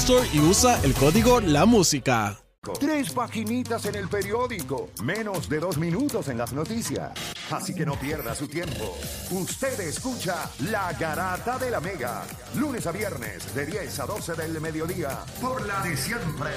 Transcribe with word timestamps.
Store 0.00 0.28
y 0.32 0.38
usa 0.40 0.78
el 0.84 0.94
código 0.94 1.40
La 1.40 1.64
Música. 1.66 2.38
Tres 2.80 3.10
paginitas 3.12 3.84
en 3.86 3.94
el 3.94 4.08
periódico, 4.08 4.90
menos 5.02 5.48
de 5.48 5.60
dos 5.60 5.78
minutos 5.78 6.28
en 6.28 6.38
las 6.38 6.52
noticias. 6.52 7.12
Así 7.50 7.74
que 7.74 7.86
no 7.86 7.94
pierda 7.98 8.34
su 8.34 8.48
tiempo. 8.48 8.96
Usted 9.30 9.78
escucha 9.80 10.50
La 10.70 10.92
Garata 10.94 11.58
de 11.58 11.70
la 11.70 11.80
Mega, 11.80 12.24
lunes 12.56 12.86
a 12.86 12.92
viernes 12.92 13.54
de 13.54 13.66
10 13.66 13.98
a 14.00 14.06
12 14.06 14.34
del 14.34 14.60
mediodía, 14.60 15.10
por 15.40 15.64
la 15.64 15.80
de 15.82 15.96
siempre, 15.96 16.50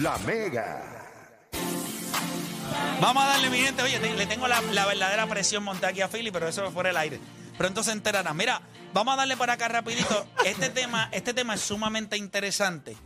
La 0.00 0.16
Mega. 0.18 0.82
Vamos 3.00 3.22
a 3.22 3.26
darle, 3.28 3.50
mi 3.50 3.58
gente. 3.58 3.82
Oye, 3.82 3.98
te- 3.98 4.14
le 4.14 4.26
tengo 4.26 4.48
la, 4.48 4.60
la 4.72 4.86
verdadera 4.86 5.26
presión 5.26 5.62
montada 5.62 5.88
aquí 5.88 6.00
a 6.00 6.08
Philly, 6.08 6.30
pero 6.30 6.48
eso 6.48 6.62
fue 6.64 6.72
fuera 6.72 6.90
el 6.90 6.96
aire. 6.96 7.20
Pronto 7.58 7.82
se 7.82 7.92
enterarán. 7.92 8.36
Mira, 8.36 8.62
vamos 8.92 9.14
a 9.14 9.16
darle 9.16 9.36
por 9.36 9.50
acá 9.50 9.68
rapidito. 9.68 10.26
Este 10.44 10.68
tema, 10.68 11.08
este 11.12 11.34
tema 11.34 11.54
es 11.54 11.60
sumamente 11.60 12.16
interesante 12.16 12.96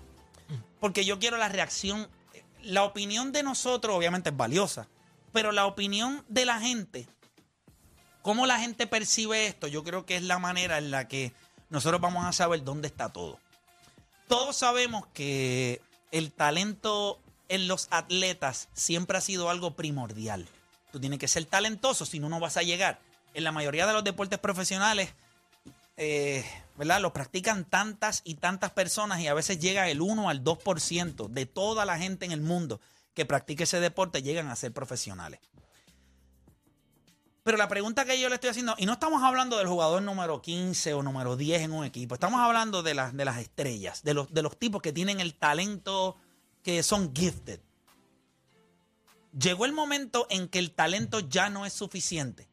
porque 0.81 1.05
yo 1.05 1.19
quiero 1.19 1.37
la 1.37 1.49
reacción. 1.49 2.09
La 2.63 2.85
opinión 2.85 3.33
de 3.33 3.43
nosotros, 3.43 3.95
obviamente, 3.95 4.31
es 4.31 4.37
valiosa, 4.37 4.89
pero 5.33 5.53
la 5.53 5.67
opinión 5.67 6.25
de 6.29 6.45
la 6.45 6.61
gente, 6.61 7.07
cómo 8.23 8.47
la 8.47 8.59
gente 8.59 8.87
percibe 8.87 9.47
esto, 9.47 9.69
yo 9.69 9.85
creo 9.85 10.05
que 10.05 10.17
es 10.17 10.23
la 10.23 10.39
manera 10.39 10.79
en 10.79 10.91
la 10.91 11.07
que 11.07 11.33
nosotros 11.71 12.01
vamos 12.01 12.25
a 12.25 12.33
saber 12.33 12.65
dónde 12.65 12.89
está 12.89 13.13
todo. 13.13 13.39
Todos 14.27 14.57
sabemos 14.57 15.07
que 15.13 15.81
el 16.11 16.33
talento 16.33 17.21
en 17.49 17.69
los 17.69 17.87
atletas 17.91 18.69
siempre 18.75 19.19
ha 19.19 19.21
sido 19.21 19.49
algo 19.49 19.77
primordial. 19.77 20.49
Tú 20.91 20.99
tienes 20.99 21.21
que 21.21 21.29
ser 21.29 21.45
talentoso, 21.45 22.05
si 22.05 22.19
no, 22.19 22.29
no 22.29 22.41
vas 22.41 22.57
a 22.57 22.63
llegar. 22.63 23.01
En 23.35 23.45
la 23.45 23.53
mayoría 23.53 23.87
de 23.87 23.93
los 23.93 24.03
deportes 24.03 24.41
profesionales, 24.41 25.15
eh, 25.97 26.45
¿verdad? 26.77 27.01
Lo 27.01 27.13
practican 27.13 27.65
tantas 27.65 28.23
y 28.25 28.35
tantas 28.35 28.73
personas 28.73 29.21
y 29.21 29.29
a 29.29 29.35
veces 29.35 29.59
llega 29.59 29.89
el 29.89 30.01
1 30.01 30.29
al 30.29 30.45
2% 30.45 31.29
de 31.29 31.47
toda 31.47 31.85
la 31.85 31.99
gente 31.99 32.27
en 32.27 32.33
el 32.33 32.41
mundo 32.41 32.81
que 33.15 33.25
practique 33.25 33.65
ese 33.65 33.81
deporte 33.81 34.23
llegan 34.23 34.49
a 34.49 34.57
ser 34.57 34.73
profesionales. 34.73 35.41
Pero 37.43 37.57
la 37.57 37.69
pregunta 37.69 38.05
que 38.05 38.21
yo 38.21 38.29
le 38.29 38.35
estoy 38.35 38.51
haciendo, 38.51 38.75
y 38.77 38.87
no 38.87 38.95
estamos 38.95 39.23
hablando 39.23 39.57
del 39.57 39.69
jugador 39.69 40.03
número 40.03 40.43
15 40.43 40.95
o 40.95 41.03
número 41.03 41.37
10 41.37 41.63
en 41.63 41.73
un 41.73 41.85
equipo, 41.85 42.15
estamos 42.15 42.41
hablando 42.41 42.83
de 42.83 42.93
las, 42.93 43.17
de 43.17 43.25
las 43.25 43.39
estrellas, 43.39 44.03
de 44.03 44.15
los, 44.15 44.35
de 44.35 44.43
los 44.43 44.59
tipos 44.59 44.83
que 44.83 44.93
tienen 44.93 45.21
el 45.21 45.35
talento, 45.35 46.17
que 46.63 46.83
son 46.83 47.15
gifted. 47.15 47.61
Llegó 49.39 49.65
el 49.65 49.73
momento 49.73 50.27
en 50.29 50.49
que 50.49 50.59
el 50.59 50.73
talento 50.73 51.21
ya 51.21 51.49
no 51.49 51.65
es 51.65 51.73
suficiente. 51.73 52.49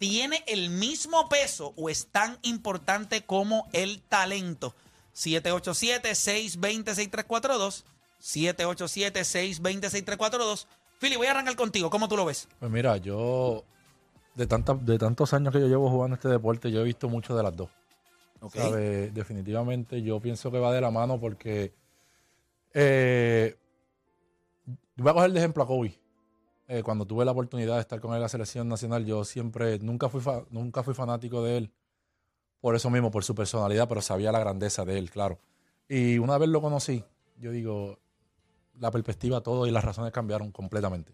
tiene 0.00 0.42
el 0.46 0.70
mismo 0.70 1.28
peso 1.28 1.74
o 1.76 1.90
es 1.90 2.06
tan 2.06 2.38
importante 2.40 3.26
como 3.26 3.68
el 3.74 4.00
talento. 4.00 4.74
787-620-6342. 5.14 7.84
787-620-6342. 8.22 10.66
Philly, 10.98 11.16
voy 11.16 11.26
a 11.26 11.32
arrancar 11.32 11.54
contigo. 11.54 11.90
¿Cómo 11.90 12.08
tú 12.08 12.16
lo 12.16 12.24
ves? 12.24 12.48
Pues 12.58 12.72
mira, 12.72 12.96
yo 12.96 13.62
de, 14.34 14.46
tantas 14.46 14.86
de 14.86 14.98
tantos 14.98 15.34
años 15.34 15.52
que 15.52 15.60
yo 15.60 15.68
llevo 15.68 15.90
jugando 15.90 16.14
este 16.14 16.28
deporte, 16.28 16.70
yo 16.70 16.80
he 16.80 16.84
visto 16.84 17.10
mucho 17.10 17.36
de 17.36 17.42
las 17.42 17.54
dos. 17.54 17.68
Ok. 18.40 18.54
¿Sabe? 18.54 19.10
Definitivamente 19.10 20.00
yo 20.00 20.18
pienso 20.18 20.50
que 20.50 20.58
va 20.58 20.72
de 20.72 20.80
la 20.80 20.90
mano 20.90 21.20
porque 21.20 21.74
eh, 22.72 23.54
voy 24.96 25.10
a 25.10 25.12
coger 25.12 25.32
de 25.32 25.40
ejemplo 25.40 25.62
a 25.62 25.66
Kobe. 25.66 25.94
Eh, 26.72 26.84
cuando 26.84 27.04
tuve 27.04 27.24
la 27.24 27.32
oportunidad 27.32 27.74
de 27.74 27.80
estar 27.80 28.00
con 28.00 28.12
él 28.12 28.18
en 28.18 28.22
la 28.22 28.28
selección 28.28 28.68
nacional, 28.68 29.04
yo 29.04 29.24
siempre, 29.24 29.80
nunca 29.80 30.08
fui, 30.08 30.20
fa- 30.20 30.44
nunca 30.50 30.84
fui 30.84 30.94
fanático 30.94 31.42
de 31.42 31.56
él 31.56 31.72
por 32.60 32.76
eso 32.76 32.90
mismo, 32.90 33.10
por 33.10 33.24
su 33.24 33.34
personalidad, 33.34 33.88
pero 33.88 34.00
sabía 34.00 34.30
la 34.30 34.38
grandeza 34.38 34.84
de 34.84 34.96
él, 34.96 35.10
claro. 35.10 35.40
Y 35.88 36.18
una 36.18 36.38
vez 36.38 36.48
lo 36.48 36.60
conocí, 36.60 37.04
yo 37.38 37.50
digo, 37.50 37.98
la 38.78 38.92
perspectiva, 38.92 39.40
todo 39.40 39.66
y 39.66 39.72
las 39.72 39.82
razones 39.82 40.12
cambiaron 40.12 40.52
completamente. 40.52 41.12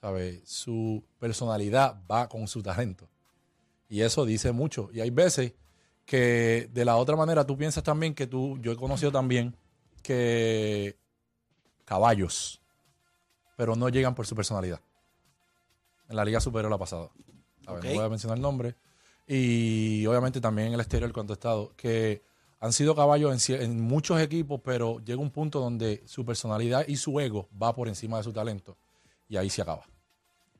¿Sabe? 0.00 0.40
Su 0.46 1.04
personalidad 1.18 2.00
va 2.10 2.28
con 2.28 2.46
su 2.48 2.62
talento. 2.62 3.08
Y 3.88 4.00
eso 4.00 4.24
dice 4.24 4.52
mucho. 4.52 4.88
Y 4.92 5.00
hay 5.00 5.10
veces 5.10 5.52
que 6.06 6.70
de 6.72 6.84
la 6.86 6.96
otra 6.96 7.16
manera 7.16 7.44
tú 7.44 7.58
piensas 7.58 7.82
también 7.82 8.14
que 8.14 8.26
tú, 8.26 8.56
yo 8.60 8.72
he 8.72 8.76
conocido 8.76 9.12
también 9.12 9.56
que 10.02 10.96
caballos, 11.84 12.62
pero 13.56 13.74
no 13.74 13.88
llegan 13.88 14.14
por 14.14 14.26
su 14.26 14.34
personalidad. 14.34 14.80
En 16.08 16.16
la 16.16 16.24
Liga 16.24 16.40
Superior 16.40 16.70
la 16.70 16.78
pasada. 16.78 17.10
¿Sabe? 17.64 17.78
Ok. 17.78 17.84
No 17.86 17.94
voy 17.94 18.04
a 18.04 18.08
mencionar 18.08 18.36
el 18.38 18.42
nombre. 18.42 18.76
Y 19.26 20.06
obviamente 20.06 20.40
también 20.40 20.68
en 20.68 20.74
el 20.74 20.80
exterior 20.80 21.12
cuando 21.12 21.32
he 21.32 21.34
estado, 21.34 21.72
que 21.76 22.22
han 22.60 22.72
sido 22.72 22.94
caballos 22.94 23.48
en, 23.50 23.80
muchos 23.80 24.20
equipos, 24.20 24.60
pero 24.64 25.00
llega 25.04 25.20
un 25.20 25.30
punto 25.30 25.60
donde 25.60 26.02
su 26.06 26.24
personalidad 26.24 26.86
y 26.86 26.96
su 26.96 27.18
ego 27.20 27.48
va 27.60 27.74
por 27.74 27.88
encima 27.88 28.18
de 28.18 28.22
su 28.24 28.32
talento. 28.32 28.76
Y 29.28 29.36
ahí 29.36 29.50
se 29.50 29.62
acaba. 29.62 29.84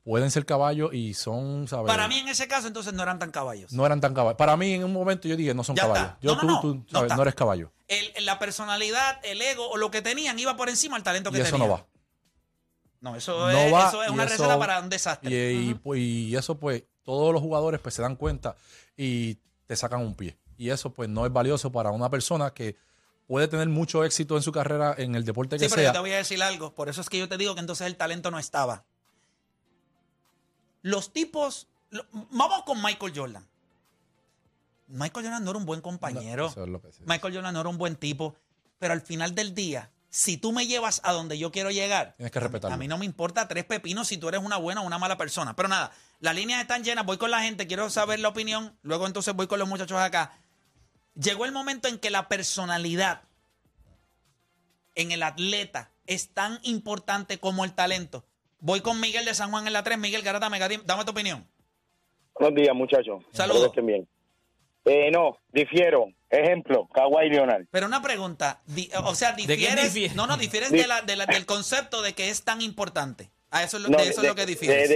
Pueden 0.05 0.31
ser 0.31 0.47
caballos 0.47 0.93
y 0.95 1.15
son, 1.15 1.67
¿sabes? 1.67 1.87
Para 1.87 2.07
mí, 2.07 2.19
en 2.19 2.29
ese 2.29 2.47
caso, 2.47 2.69
entonces 2.69 2.93
no 2.93 3.03
eran 3.03 3.19
tan 3.19 3.31
caballos. 3.33 3.73
No 3.73 3.85
eran 3.87 4.01
tan 4.01 4.15
caballos. 4.15 4.37
Para 4.37 4.57
mí, 4.57 4.73
en 4.73 4.85
un 4.85 4.93
momento 4.93 5.27
yo 5.27 5.37
dije, 5.37 5.53
no 5.55 5.65
son 5.65 5.75
Ya 5.75 5.83
está. 5.83 5.95
caballos. 5.95 6.19
Yo, 6.21 6.35
No, 6.35 6.41
tú, 6.41 6.47
no. 6.47 6.61
tú, 6.61 6.75
No 6.77 6.85
sabes, 6.91 7.05
está. 7.07 7.17
no 7.17 7.23
eres 7.23 7.35
caballo. 7.35 7.73
El- 7.89 8.25
la 8.25 8.39
personalidad, 8.39 9.19
el 9.25 9.41
ego 9.43 9.69
o 9.69 9.77
lo 9.77 9.91
que 9.91 10.03
tenían 10.03 10.39
iba 10.39 10.57
por 10.57 10.69
encima 10.69 10.97
del 10.97 11.03
talento 11.03 11.31
que 11.33 11.39
Y 11.39 11.41
eso 11.41 11.53
tenían. 11.53 11.69
no 11.69 11.75
va. 11.77 11.87
No, 13.11 13.17
eso, 13.17 13.39
No 13.39 13.51
es, 13.51 13.73
va, 13.73 13.89
eso 13.89 14.03
es 14.03 14.09
y 14.11 14.13
una 14.13 14.25
eso- 14.25 14.33
receta 14.33 14.59
para 14.59 14.81
un 14.81 14.89
desastre. 14.89 15.53
Y, 15.53 15.71
y, 15.71 15.75
pues, 15.75 16.01
y 16.01 16.35
eso, 16.37 16.59
pues, 16.59 16.83
todos 17.05 17.33
los 17.33 17.41
jugadores 17.41 17.81
pues, 17.81 17.95
se 17.95 18.03
dan 18.03 18.17
cuenta 18.17 18.57
y 18.97 19.37
te 19.67 19.77
sacan 19.77 20.01
un 20.01 20.15
pie. 20.15 20.37
Y 20.59 20.71
eso, 20.71 20.91
pues, 20.93 21.09
no 21.09 21.25
es 21.25 21.33
valioso 21.33 21.71
para 21.71 21.91
una 21.91 22.11
persona 22.11 22.53
que 22.53 22.77
puede 23.29 23.47
tener 23.49 23.69
mucho 23.69 24.03
éxito 24.05 24.37
en 24.37 24.43
su 24.43 24.51
carrera 24.53 24.95
en 24.99 25.15
el 25.15 25.25
deporte 25.25 25.57
que 25.57 25.65
Sí, 25.65 25.71
pero 25.71 25.83
sea. 25.83 25.91
yo 25.91 25.93
te 25.93 25.99
voy 26.01 26.13
a 26.13 26.17
decir 26.17 26.43
algo. 26.43 26.75
Por 26.75 26.89
eso 26.89 27.01
es 27.01 27.09
que 27.09 27.19
yo 27.19 27.29
te 27.29 27.37
digo 27.37 27.55
que 27.55 27.61
entonces 27.61 27.87
el 27.87 27.97
talento 27.97 28.31
no 28.31 28.39
estaba. 28.39 28.85
Los 30.83 31.13
tipos. 31.13 31.69
lo- 31.91 32.05
vamos 32.31 32.63
con 32.65 32.83
Michael 32.83 33.13
Jordan. 33.15 33.47
Michael 34.89 35.27
Jordan 35.27 35.45
no 35.45 35.51
era 35.51 35.59
un 35.59 35.67
buen 35.67 35.81
compañero. 35.81 36.47
Eso 36.47 36.63
es 36.65 36.69
lo 36.69 36.81
que 36.81 36.93
sí. 36.93 37.03
Michael 37.07 37.35
Jordan 37.35 37.55
no 37.55 37.61
era 37.61 37.69
un 37.69 37.79
buen 37.79 37.97
tipo. 37.97 38.35
Pero 38.79 38.93
al 38.93 39.01
final 39.01 39.35
del 39.35 39.55
día, 39.55 39.91
si 40.17 40.39
tú 40.39 40.51
me 40.51 40.67
llevas 40.67 41.03
a 41.05 41.13
donde 41.13 41.37
yo 41.37 41.53
quiero 41.53 41.71
llegar, 41.71 42.15
Tienes 42.17 42.33
que 42.33 42.41
respetarlo. 42.41 42.75
a 42.75 42.79
mí 42.79 42.89
no 42.89 42.97
me 42.97 43.05
importa 43.05 43.49
tres 43.49 43.65
pepinos 43.67 44.09
si 44.09 44.17
tú 44.17 44.29
eres 44.31 44.41
una 44.41 44.57
buena 44.57 44.81
o 44.81 44.87
una 44.87 44.97
mala 44.97 45.19
persona. 45.19 45.55
Pero 45.55 45.69
nada, 45.69 45.93
las 46.21 46.35
líneas 46.35 46.63
están 46.63 46.83
llenas. 46.85 47.05
Voy 47.05 47.19
con 47.19 47.31
la 47.31 47.43
gente, 47.43 47.67
quiero 47.67 47.91
saber 47.91 48.21
la 48.21 48.29
opinión. 48.29 48.79
Luego 48.81 49.07
entonces 49.07 49.35
voy 49.35 49.47
con 49.47 49.59
los 49.59 49.69
muchachos 49.69 50.01
acá. 50.01 50.33
llegó 51.15 51.45
el 51.45 51.53
momento 51.53 51.87
en 51.89 51.99
que 51.99 52.09
la 52.09 52.29
personalidad 52.29 53.25
en 54.95 55.13
el 55.13 55.23
atleta 55.23 55.91
es 56.07 56.33
tan 56.33 56.61
importante 56.63 57.39
como 57.39 57.67
el 57.67 57.75
talento. 57.75 58.25
Voy 58.59 58.81
con 58.81 58.99
Miguel 58.99 59.27
de 59.27 59.35
San 59.35 59.51
Juan 59.51 59.67
en 59.67 59.75
la 59.75 59.85
3. 59.85 59.99
Miguel 59.99 60.23
Garata, 60.23 60.49
dame 60.49 61.05
tu 61.05 61.11
opinión. 61.11 61.47
Buenos 62.41 62.55
días, 62.59 62.75
muchachos. 62.75 63.23
Saludos. 63.33 63.71
Bien. 63.83 64.09
Eh, 64.87 65.11
no, 65.11 65.39
difiero. 65.53 66.07
Ejemplo, 66.31 66.89
Kawhi 66.93 67.29
Leonard. 67.29 67.67
Pero 67.71 67.87
una 67.87 68.01
pregunta, 68.03 68.61
di- 68.67 68.91
o 69.05 69.15
sea, 69.15 69.33
difieres, 69.33 69.93
difiere? 69.95 70.15
no, 70.15 70.27
no, 70.27 70.37
difieres 70.37 70.71
Di- 70.73 70.79
de 70.81 70.87
la- 70.87 71.03
de 71.03 71.17
la- 71.17 71.27
del 71.27 71.45
concepto 71.47 72.03
de 72.03 72.15
que 72.15 72.31
es 72.31 72.43
tan 72.45 72.61
importante. 72.63 73.31
A 73.51 73.63
eso, 73.63 73.77
es 73.77 73.85
lo- 73.85 73.89
No, 73.91 73.99
de 73.99 74.05
eso 74.09 74.23
es 74.23 74.29
lo 74.29 74.35
que 74.35 74.47
difieres. 74.47 74.89
De, 74.89 74.95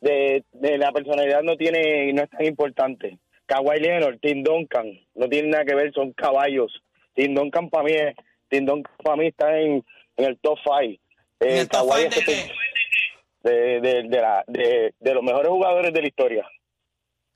de, 0.00 0.44
de- 0.52 0.68
de 0.70 0.78
la 0.78 0.92
personalidad 0.92 1.42
no 1.42 1.56
tiene, 1.56 2.12
no 2.12 2.22
es 2.22 2.30
tan 2.30 2.44
importante. 2.44 3.18
Kawhi 3.46 3.80
Leonard, 3.80 4.18
Tim 4.20 4.42
Duncan, 4.42 4.86
no 5.14 5.28
tiene 5.28 5.48
nada 5.48 5.64
que 5.64 5.74
ver, 5.74 5.92
son 5.92 6.12
caballos. 6.12 6.72
Tim 7.14 7.34
Duncan 7.34 7.68
para 7.68 7.84
mí, 7.84 7.92
es- 7.92 8.14
Tim 8.48 8.64
Duncan 8.64 8.94
para 9.04 9.16
mí 9.16 9.26
está 9.26 9.58
en, 9.58 9.84
en 10.16 10.24
el 10.24 10.38
top 10.38 10.58
5. 10.64 11.00
¿En 11.40 11.56
el 11.58 11.68
top 11.68 11.92
five 11.94 12.08
de 12.10 12.24
qué? 12.24 12.50
de, 13.42 13.80
de, 13.80 14.02
de, 14.08 14.20
la- 14.20 14.44
de, 14.46 14.94
de 14.98 15.14
los 15.14 15.22
mejores 15.22 15.48
jugadores 15.50 15.92
de 15.92 16.00
la 16.02 16.08
historia. 16.08 16.46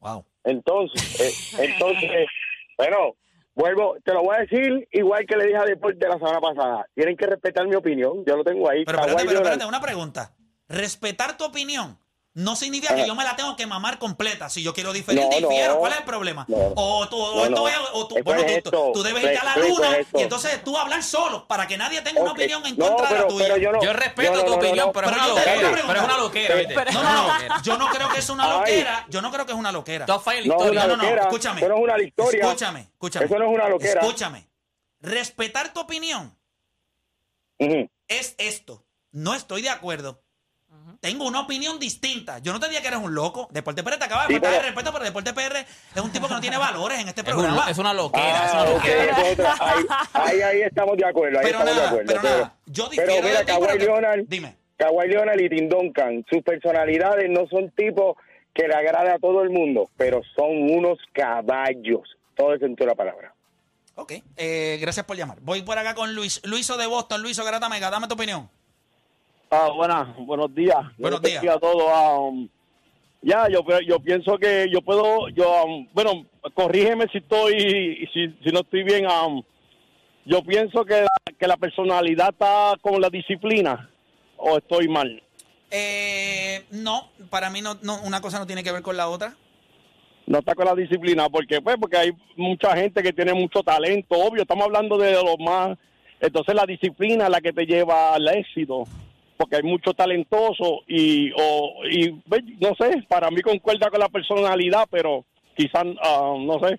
Wow. 0.00 0.24
Entonces, 0.44 1.20
eh, 1.58 1.64
entonces, 1.64 2.26
bueno, 2.76 3.16
vuelvo, 3.54 3.96
te 4.04 4.12
lo 4.12 4.22
voy 4.22 4.36
a 4.36 4.40
decir 4.40 4.86
igual 4.92 5.24
que 5.26 5.36
le 5.36 5.46
dije 5.46 5.56
a 5.58 5.64
Deporte 5.64 6.06
la 6.06 6.18
semana 6.18 6.40
pasada. 6.40 6.86
Tienen 6.94 7.16
que 7.16 7.26
respetar 7.26 7.66
mi 7.66 7.74
opinión, 7.74 8.24
yo 8.26 8.36
lo 8.36 8.44
tengo 8.44 8.68
ahí. 8.68 8.84
Pero 8.84 8.98
espérate, 8.98 9.24
pero 9.26 9.38
espérate, 9.38 9.64
una 9.64 9.80
pregunta. 9.80 10.34
Respetar 10.68 11.36
tu 11.36 11.44
opinión 11.44 11.98
no 12.36 12.56
significa 12.56 12.94
que 12.96 13.02
Ajá. 13.02 13.06
yo 13.06 13.14
me 13.14 13.22
la 13.22 13.36
tengo 13.36 13.54
que 13.54 13.64
mamar 13.64 14.00
completa. 14.00 14.50
Si 14.50 14.60
yo 14.60 14.74
quiero 14.74 14.92
diferir, 14.92 15.22
No, 15.22 15.30
difiero. 15.30 15.74
no. 15.74 15.78
¿Cuál 15.78 15.92
es 15.92 15.98
el 16.00 16.04
problema? 16.04 16.44
No. 16.48 16.56
O 16.74 17.08
tú, 17.08 17.16
o 17.16 17.36
No, 17.36 17.44
esto 17.44 17.68
es- 17.68 17.88
o 17.92 18.08
tú, 18.08 18.16
Eh, 18.18 18.22
bueno, 18.22 18.42
tú, 18.42 18.48
esto, 18.48 18.90
tú 18.92 19.02
debes 19.04 19.22
pues, 19.22 19.32
ir 19.34 19.38
a 19.38 19.44
la 19.44 19.56
luna 19.56 19.98
y 20.14 20.22
entonces 20.22 20.64
tú 20.64 20.76
hablar 20.76 21.02
solo 21.04 21.46
para 21.46 21.68
que 21.68 21.76
nadie 21.78 22.00
tenga 22.02 22.20
una 22.22 22.32
opinión 22.32 22.66
en 22.66 22.76
No, 22.76 22.88
contra 22.88 23.06
de 23.08 23.14
la 23.14 23.20
pero- 23.20 23.28
tuya. 23.28 23.44
pero 23.46 23.56
yo 23.58 23.70
no- 23.72 23.82
Yo 23.82 23.92
respeto 23.92 24.32
no, 24.32 24.36
no, 24.38 24.44
tu 24.44 24.50
no, 24.50 24.56
opinión, 24.56 24.86
no. 24.86 24.92
pero, 24.92 25.06
Pero 25.06 25.20
es 25.20 25.22
una 25.28 25.28
loquera. 25.34 25.70
Pero 25.86 25.98
es 26.00 26.04
una 26.04 26.18
loquera, 26.18 26.54
¿viste? 26.56 26.74
No, 26.74 26.82
Es 26.82 26.94
no. 27.48 27.62
Yo 27.62 27.78
no 27.78 27.88
creo 27.88 28.08
que 28.08 28.18
es 28.18 28.28
una 28.30 28.48
loquera. 28.48 29.06
Yo 29.10 29.22
no 29.22 29.30
creo 29.30 29.46
que 29.46 29.52
es 29.52 29.58
una 29.58 29.72
loquera. 29.72 30.06
No, 30.06 30.22
No, 30.56 30.72
no, 30.72 30.96
no, 30.96 31.04
escúchame. 31.04 31.60
Eso 31.60 31.68
no 31.68 31.76
es 31.76 31.82
una 31.82 32.02
historia. 32.02 32.44
Escúchame, 32.46 32.80
escúchame. 32.80 33.26
Eso 33.26 33.38
no 33.38 33.44
es 33.44 33.50
una 33.54 33.68
loquera. 33.68 34.00
Escúchame. 34.00 34.48
Respetar 35.00 35.72
tu 35.72 35.78
opinión 35.80 36.36
es 38.08 38.34
esto. 38.38 38.84
No 39.12 39.34
estoy 39.34 39.62
de 39.62 39.68
acuerdo. 39.70 40.23
Tengo 41.04 41.26
una 41.26 41.40
opinión 41.40 41.78
distinta. 41.78 42.38
Yo 42.38 42.54
no 42.54 42.58
te 42.58 42.64
diría 42.64 42.80
que 42.80 42.88
eres 42.88 42.98
un 43.00 43.14
loco. 43.14 43.46
Deporte 43.50 43.82
PR 43.84 43.98
te 43.98 44.04
acaba 44.06 44.22
de 44.22 44.28
Sí, 44.28 44.32
faltar 44.40 44.52
pero- 44.52 44.62
respeto, 44.64 44.90
pero 44.92 45.04
Deporte 45.04 45.32
PR 45.34 45.58
es 45.94 46.00
un 46.02 46.10
tipo 46.10 46.26
que 46.28 46.32
no 46.34 46.40
tiene 46.40 46.56
valores 46.56 46.98
en 46.98 47.08
este 47.08 47.20
Es, 47.20 47.26
un- 47.28 47.32
programa. 47.34 47.70
es 47.70 47.76
una 47.76 47.92
loquera, 47.92 48.46
es 48.46 48.52
una 48.52 48.62
Ah, 48.62 48.70
loquera. 48.70 49.20
es 49.22 49.38
ahí, 49.60 49.84
ahí, 50.14 50.40
ahí 50.40 50.62
estamos 50.62 50.96
de 50.96 51.04
acuerdo. 51.06 51.38
Ahí 51.40 51.44
pero 51.44 51.58
estamos 51.58 51.76
de 51.82 51.86
acuerdo. 51.88 52.06
pero 52.06 52.22
nada. 52.22 52.54
Yo 52.64 52.88
pero 52.88 53.02
difiero 53.06 53.26
mira, 53.28 53.38
de 53.40 53.44
ti, 53.44 53.52
Kawhi 53.52 53.66
que- 53.78 53.84
Leonard, 53.84 54.20
Dime. 54.26 54.56
Kawhi 54.78 55.08
Leonard 55.08 55.40
y 55.40 55.48
Tim 55.50 55.68
Duncan, 55.68 56.24
sus 56.30 56.42
personalidades 56.42 57.28
no 57.30 57.46
son 57.50 57.70
tipos 57.72 58.16
que 58.54 58.66
le 58.66 58.74
agrade 58.74 59.10
a 59.10 59.18
todo 59.18 59.42
el 59.42 59.50
mundo, 59.50 59.90
pero 59.98 60.22
son 60.34 60.70
unos 60.72 60.98
caballos. 61.12 62.00
Todo 62.34 62.54
el 62.54 62.60
sentido 62.60 62.86
de 62.86 62.92
la 62.92 62.96
palabra. 62.96 63.34
Ok. 63.96 64.12
Eh, 64.36 64.78
gracias 64.80 65.04
por 65.06 65.16
llamar. 65.16 65.38
Voy 65.42 65.62
por 65.62 65.78
acá 65.78 65.94
con 65.94 66.14
Luis. 66.14 66.40
Luiso 66.44 66.76
de 66.76 66.86
Boston. 66.86 67.22
Luiso 67.22 67.44
Garata 67.44 67.68
Mega. 67.68 67.90
Dame 67.90 68.08
tu 68.08 68.14
opinión. 68.14 68.48
Ah, 69.56 69.70
buenas, 69.72 70.16
buenos 70.16 70.52
días. 70.52 70.78
Buenos 70.98 71.22
días. 71.22 71.46
a 71.46 71.60
todos. 71.60 71.84
Um, 72.18 72.48
ya, 73.22 73.46
yo, 73.48 73.60
yo 73.86 74.00
pienso 74.00 74.36
que 74.36 74.66
yo 74.68 74.82
puedo, 74.82 75.28
yo, 75.28 75.64
um, 75.64 75.86
bueno, 75.94 76.26
corrígeme 76.54 77.06
si 77.12 77.18
estoy, 77.18 78.08
si, 78.12 78.34
si 78.42 78.50
no 78.52 78.60
estoy 78.60 78.82
bien. 78.82 79.06
um, 79.06 79.44
yo 80.26 80.42
pienso 80.42 80.84
que, 80.84 81.06
que 81.38 81.46
la 81.46 81.56
personalidad 81.56 82.30
está 82.30 82.72
con 82.82 83.00
la 83.00 83.08
disciplina, 83.08 83.88
o 84.38 84.58
estoy 84.58 84.88
mal. 84.88 85.22
Eh, 85.70 86.64
no, 86.72 87.10
para 87.30 87.48
mí 87.48 87.62
no, 87.62 87.78
no, 87.80 88.02
una 88.02 88.20
cosa 88.20 88.40
no 88.40 88.48
tiene 88.48 88.64
que 88.64 88.72
ver 88.72 88.82
con 88.82 88.96
la 88.96 89.08
otra. 89.08 89.36
No 90.26 90.38
está 90.38 90.56
con 90.56 90.64
la 90.64 90.74
disciplina, 90.74 91.28
porque 91.28 91.60
pues 91.60 91.76
porque 91.80 91.96
hay 91.96 92.10
mucha 92.36 92.76
gente 92.76 93.04
que 93.04 93.12
tiene 93.12 93.34
mucho 93.34 93.62
talento, 93.62 94.16
obvio, 94.16 94.42
estamos 94.42 94.64
hablando 94.64 94.98
de 94.98 95.12
los 95.12 95.38
más, 95.38 95.78
entonces 96.18 96.56
la 96.56 96.66
disciplina 96.66 97.26
es 97.26 97.30
la 97.30 97.40
que 97.40 97.52
te 97.52 97.66
lleva 97.66 98.14
al 98.14 98.26
éxito, 98.26 98.84
porque 99.44 99.56
hay 99.56 99.62
mucho 99.62 99.92
talentoso 99.92 100.80
y, 100.88 101.30
o, 101.36 101.84
y 101.90 102.10
no 102.60 102.74
sé, 102.78 103.04
para 103.08 103.30
mí 103.30 103.42
concuerda 103.42 103.90
con 103.90 104.00
la 104.00 104.08
personalidad, 104.08 104.86
pero 104.90 105.22
quizás, 105.54 105.84
ah, 106.02 106.32
no 106.38 106.58
sé, 106.66 106.78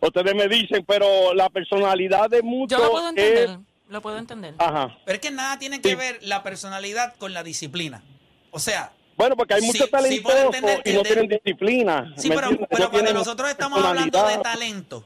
ustedes 0.00 0.34
me 0.34 0.46
dicen, 0.46 0.84
pero 0.86 1.32
la 1.32 1.48
personalidad 1.48 2.28
de 2.28 2.42
muchos 2.42 2.78
Yo 2.78 2.84
lo 2.84 2.90
puedo 2.90 3.08
es, 3.08 3.16
entender. 3.16 3.58
Lo 3.88 4.02
puedo 4.02 4.18
entender. 4.18 4.54
ajá, 4.58 4.98
Pero 5.06 5.14
es 5.14 5.20
que 5.22 5.30
nada 5.30 5.58
tiene 5.58 5.80
que 5.80 5.90
Sí. 5.90 5.94
ver 5.94 6.18
la 6.22 6.42
personalidad 6.42 7.14
con 7.16 7.32
la 7.32 7.42
disciplina. 7.42 8.02
O 8.50 8.58
sea, 8.58 8.92
bueno, 9.16 9.36
porque 9.36 9.54
hay 9.54 9.60
Sí, 9.62 9.66
muchos 9.68 9.86
sí 9.86 9.90
talentosos 9.90 10.50
que 10.50 10.90
y 10.90 10.92
no 10.92 11.02
de- 11.02 11.08
tienen 11.08 11.28
disciplina. 11.28 12.12
Sí, 12.18 12.28
¿me 12.28 12.34
pero, 12.34 12.48
entiendes? 12.48 12.68
pero 12.70 12.84
No 12.84 12.90
cuando 12.90 13.12
nosotros 13.14 13.48
estamos 13.48 13.82
hablando 13.82 14.26
de 14.26 14.36
talento, 14.38 15.04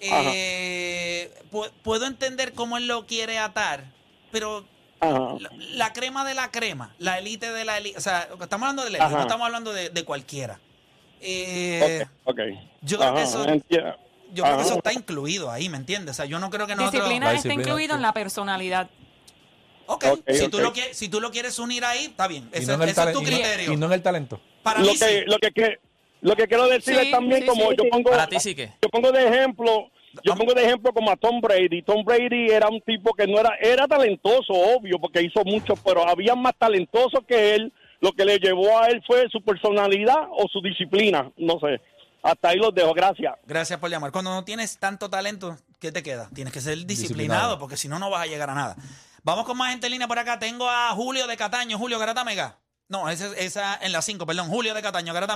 eh, 0.00 1.30
pu- 1.50 1.70
puedo 1.82 2.06
entender 2.06 2.52
cómo 2.52 2.76
él 2.76 2.86
lo 2.86 3.06
quiere 3.06 3.38
atar, 3.38 3.84
pero 4.30 4.64
Ajá. 5.00 5.36
la, 5.40 5.50
la 5.74 5.92
crema 5.92 6.24
de 6.26 6.34
la 6.34 6.50
crema, 6.50 6.94
la 6.98 7.18
élite 7.18 7.50
de 7.52 7.64
la 7.64 7.78
élite, 7.78 7.96
o 7.98 8.00
sea, 8.00 8.28
estamos 8.40 8.66
hablando 8.68 8.84
de 8.84 8.90
la 8.90 8.98
élite, 8.98 9.04
Ajá. 9.06 9.16
no 9.16 9.22
estamos 9.22 9.46
hablando 9.46 9.72
de, 9.72 9.90
de 9.90 10.04
cualquiera. 10.04 10.60
Eh, 11.20 12.06
Ok, 12.24 12.38
ok. 12.38 12.40
yo 12.82 12.98
creo 12.98 13.14
que 13.14 13.22
eso- 13.22 13.44
entiendo. 13.48 13.96
Yo 14.32 14.44
creo 14.44 14.56
que 14.58 14.62
eso 14.62 14.74
está 14.76 14.92
incluido 14.92 15.50
ahí, 15.50 15.68
¿me 15.68 15.76
entiendes? 15.76 16.12
O 16.12 16.14
sea, 16.14 16.24
yo 16.24 16.38
no 16.38 16.50
creo 16.50 16.64
que 16.68 16.76
nosotros... 16.76 17.02
disciplina 17.02 17.32
La 17.32 17.38
está 17.38 17.52
incluido 17.52 17.94
sí. 17.94 17.96
en 17.96 18.02
la 18.02 18.12
personalidad. 18.12 18.88
Ok, 19.86 20.04
Ok, 20.08 20.20
si. 20.30 20.48
Tú 20.48 20.60
lo 20.60 20.72
quieres, 20.72 20.96
si 20.96 21.08
tú 21.08 21.20
lo 21.20 21.32
quieres 21.32 21.58
unir 21.58 21.84
ahí, 21.84 22.04
está 22.04 22.28
bien. 22.28 22.48
Ese, 22.52 22.76
no 22.76 22.84
es 22.84 22.94
tu 22.94 23.00
y 23.02 23.06
no- 23.12 23.20
criterio. 23.22 23.72
y 23.72 23.76
no 23.76 23.86
en 23.86 23.92
el 23.92 24.02
talento. 24.02 24.40
Para 24.62 24.78
lo 24.78 24.86
mí 24.92 24.96
que, 24.96 25.04
sí. 25.04 25.24
lo 25.26 25.36
que 25.38 25.78
lo 26.20 26.36
que 26.36 26.46
quiero 26.46 26.68
decirles 26.68 27.06
Sí, 27.06 27.10
también 27.10 27.40
sí, 27.40 27.46
como 27.48 27.70
sí. 27.70 27.76
yo 27.76 27.90
pongo 27.90 28.10
Para 28.10 28.28
ti 28.28 28.38
sí 28.38 28.54
que. 28.54 28.72
yo 28.80 28.88
pongo 28.88 29.10
de 29.10 29.26
ejemplo 29.26 29.90
yo 30.24 30.34
pongo 30.34 30.54
de 30.54 30.64
ejemplo 30.64 30.92
como 30.92 31.10
a 31.10 31.16
Tom 31.16 31.40
Brady 31.40 31.82
Tom 31.82 32.04
Brady 32.04 32.50
era 32.50 32.68
un 32.68 32.80
tipo 32.80 33.12
que 33.14 33.26
no 33.26 33.38
era 33.38 33.54
era 33.60 33.86
talentoso 33.86 34.52
obvio 34.52 34.98
porque 35.00 35.22
hizo 35.22 35.44
mucho 35.44 35.74
pero 35.84 36.08
había 36.08 36.34
más 36.34 36.54
talentosos 36.58 37.20
que 37.26 37.54
él 37.54 37.72
lo 38.00 38.12
que 38.12 38.24
le 38.24 38.38
llevó 38.38 38.78
a 38.78 38.88
él 38.88 39.02
fue 39.06 39.28
su 39.30 39.42
personalidad 39.42 40.26
o 40.32 40.46
su 40.48 40.60
disciplina 40.60 41.30
no 41.36 41.58
sé 41.60 41.80
hasta 42.22 42.48
ahí 42.50 42.58
los 42.58 42.74
dejo 42.74 42.92
gracias 42.92 43.34
Gracias 43.46 43.78
por 43.78 43.88
llamar. 43.90 44.12
Cuando 44.12 44.30
no 44.30 44.44
tienes 44.44 44.78
tanto 44.78 45.08
talento, 45.08 45.56
¿qué 45.78 45.90
te 45.90 46.02
queda? 46.02 46.28
Tienes 46.34 46.52
que 46.52 46.60
ser 46.60 46.74
disciplinado, 46.74 46.88
Disciplinado. 46.88 47.58
porque 47.58 47.78
si 47.78 47.88
no, 47.88 47.98
no 47.98 48.10
vas 48.10 48.24
a 48.24 48.26
llegar 48.26 48.50
a 48.50 48.54
nada. 48.54 48.76
Vamos 49.22 49.46
con 49.46 49.56
más 49.56 49.70
gente 49.70 49.86
en 49.86 49.92
línea 49.92 50.06
por 50.06 50.18
acá. 50.18 50.38
Tengo 50.38 50.68
a 50.68 50.90
Julio 50.90 51.26
de 51.26 51.38
Cataño. 51.38 51.78
Julio 51.78 51.98
Garata 51.98 52.22
Mega. 52.22 52.58
No, 52.88 53.08
esa, 53.08 53.34
esa 53.38 53.78
en 53.80 53.92
la 53.92 54.02
5, 54.02 54.26
perdón. 54.26 54.48
Julio 54.48 54.74
de 54.74 54.82
Cataño, 54.82 55.14
Garata 55.14 55.34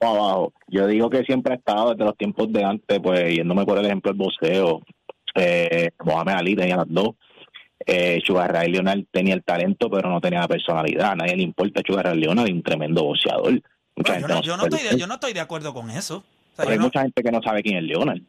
Abajo. 0.00 0.52
Yo 0.68 0.86
digo 0.86 1.10
que 1.10 1.24
siempre 1.24 1.54
ha 1.54 1.56
estado 1.56 1.90
desde 1.92 2.04
los 2.04 2.16
tiempos 2.16 2.52
de 2.52 2.64
antes, 2.64 3.00
pues 3.02 3.34
yéndome 3.34 3.64
por 3.64 3.78
el 3.78 3.86
ejemplo 3.86 4.12
del 4.12 4.18
boxeo, 4.18 4.80
eh, 5.34 5.90
Mohamed 6.04 6.34
Ali 6.34 6.54
tenía 6.56 6.76
las 6.76 6.86
dos, 6.88 7.10
eh, 7.84 8.20
Sugar 8.24 8.52
Ray 8.52 8.70
Leonard 8.70 9.00
tenía 9.10 9.34
el 9.34 9.42
talento, 9.42 9.90
pero 9.90 10.08
no 10.10 10.20
tenía 10.20 10.40
la 10.40 10.48
personalidad. 10.48 11.12
A 11.12 11.16
nadie 11.16 11.36
le 11.36 11.42
importa 11.42 11.82
Sugar 11.86 12.04
Ray 12.06 12.18
Leonard, 12.20 12.48
un 12.50 12.62
tremendo 12.62 13.02
boxeador. 13.04 13.60
Mucha 13.96 14.20
yo, 14.20 14.28
no, 14.28 14.40
yo, 14.42 14.54
estoy 14.54 14.82
de 14.88 14.96
yo 14.98 15.06
no 15.08 15.14
estoy 15.14 15.32
de 15.32 15.40
acuerdo 15.40 15.74
con 15.74 15.90
eso. 15.90 16.18
O 16.18 16.22
sea, 16.56 16.64
Pero 16.64 16.70
hay 16.70 16.78
no- 16.78 16.84
mucha 16.84 17.00
gente 17.02 17.22
que 17.22 17.32
no 17.32 17.42
sabe 17.42 17.62
quién 17.62 17.78
es 17.78 17.82
Leonard 17.84 18.20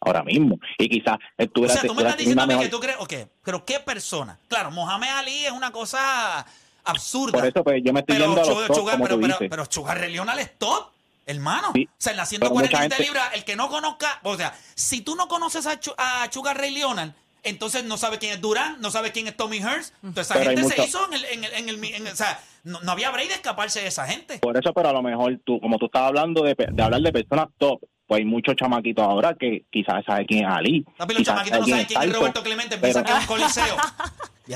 ahora 0.00 0.22
mismo. 0.24 0.58
Y 0.78 0.88
quizás 0.88 1.16
o 1.16 1.42
estuviera 1.42 1.74
sea, 1.74 1.82
tú 1.86 1.94
me 1.94 2.02
estás 2.02 2.16
diciendo 2.16 2.42
a 2.42 2.46
mí 2.46 2.54
mejor- 2.54 2.64
que 2.64 2.70
tú 2.70 2.80
crees. 2.80 2.96
Ok, 2.98 3.12
pero 3.44 3.64
¿qué 3.64 3.78
persona? 3.80 4.38
Claro, 4.48 4.70
Mohamed 4.72 5.08
Ali 5.08 5.44
es 5.46 5.52
una 5.52 5.70
cosa 5.70 6.44
absurda. 6.84 7.32
Por 7.38 7.46
eso, 7.46 7.62
pues 7.64 7.82
yo 7.84 7.92
me 7.92 8.00
estoy 8.00 8.16
pero, 8.16 8.26
yendo 8.26 8.40
a 8.40 8.44
los 8.44 8.48
Sugar- 8.54 8.66
top, 8.68 8.76
Sugar- 8.76 8.94
como 8.94 9.04
pero, 9.04 9.14
tú 9.16 9.20
pero, 9.22 9.34
dices. 9.34 9.48
pero 9.50 9.64
Sugar 9.68 9.98
Ray 9.98 10.12
Leonard 10.12 10.38
es 10.40 10.58
top, 10.58 10.86
hermano. 11.26 11.72
Sí, 11.74 11.86
o 11.90 11.94
sea, 11.98 12.12
en 12.12 12.16
la 12.18 12.24
pero 12.30 12.50
mucha 12.50 12.68
147 12.68 12.94
gente- 12.94 13.04
libras, 13.04 13.30
el 13.34 13.44
que 13.44 13.56
no 13.56 13.68
conozca, 13.68 14.20
o 14.22 14.36
sea, 14.36 14.56
si 14.74 15.00
tú 15.02 15.14
no 15.16 15.28
conoces 15.28 15.66
a, 15.66 15.78
Chu- 15.80 15.94
a 15.98 16.28
Sugar 16.32 16.56
Ray 16.56 16.70
Leonard, 16.72 17.10
entonces 17.42 17.84
no 17.84 17.96
sabe 17.96 18.18
quién 18.18 18.32
es 18.32 18.40
Durán, 18.40 18.80
no 18.80 18.90
sabe 18.90 19.12
quién 19.12 19.28
es 19.28 19.36
Tommy 19.36 19.58
Hearns. 19.58 19.92
Entonces 20.02 20.34
esa 20.34 20.44
gente 20.44 20.64
se 20.64 20.82
hizo 20.84 21.04
en 21.06 21.12
el, 21.14 21.24
en 21.26 21.44
el, 21.44 21.52
en 21.52 21.68
el, 21.68 21.84
en 21.84 22.06
el- 22.06 22.12
o 22.12 22.16
sea, 22.16 22.40
no, 22.64 22.80
no 22.80 22.90
había 22.92 23.10
break 23.10 23.28
de 23.28 23.34
escaparse 23.34 23.80
de 23.82 23.86
esa 23.88 24.06
gente. 24.06 24.38
Por 24.40 24.56
eso, 24.56 24.72
pero 24.72 24.88
a 24.88 24.92
lo 24.92 25.02
mejor 25.02 25.38
tú, 25.44 25.60
como 25.60 25.78
tú 25.78 25.86
estabas 25.86 26.08
hablando 26.08 26.42
de, 26.42 26.56
pe- 26.56 26.66
de 26.72 26.82
hablar 26.82 27.00
de 27.02 27.12
personas 27.12 27.46
top, 27.58 27.80
pues 28.06 28.20
hay 28.20 28.24
muchos 28.24 28.54
chamaquitos 28.56 29.04
ahora 29.04 29.34
que 29.34 29.64
quizás 29.70 30.04
saben 30.04 30.26
quién 30.26 30.44
es 30.44 30.50
Ali. 30.50 30.84
Papi, 30.96 31.14
los 31.14 31.18
quizás 31.22 31.34
chamaquitos 31.34 31.60
no 31.60 31.66
saben 31.66 31.86
quién 31.86 32.02
es 32.02 32.12
Roberto 32.12 32.42
Clemente, 32.42 32.78
piensan 32.78 33.02
que 33.04 33.08
pero- 33.12 33.18
es 33.18 33.28
un 33.28 33.36
coliseo. 33.36 33.76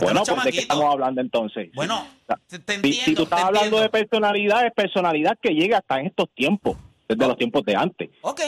Bueno, 0.01 0.21
los 0.21 0.29
pues 0.31 0.45
de 0.45 0.53
qué 0.53 0.59
estamos 0.61 0.85
hablando 0.85 1.21
entonces. 1.21 1.71
Bueno, 1.75 2.07
te, 2.49 2.59
te 2.61 2.73
si, 2.75 2.77
entiendo. 2.77 3.05
si 3.07 3.15
tú 3.17 3.23
estás 3.25 3.41
te 3.41 3.47
hablando 3.47 3.81
de 3.81 3.89
personalidad, 3.89 4.65
es 4.67 4.73
personalidad 4.73 5.37
que 5.43 5.51
llega 5.51 5.79
hasta 5.79 5.99
en 5.99 6.07
estos 6.07 6.29
tiempos, 6.33 6.77
desde 7.09 7.27
los 7.27 7.37
tiempos 7.37 7.65
de 7.65 7.75
antes. 7.75 8.09
Ok, 8.21 8.41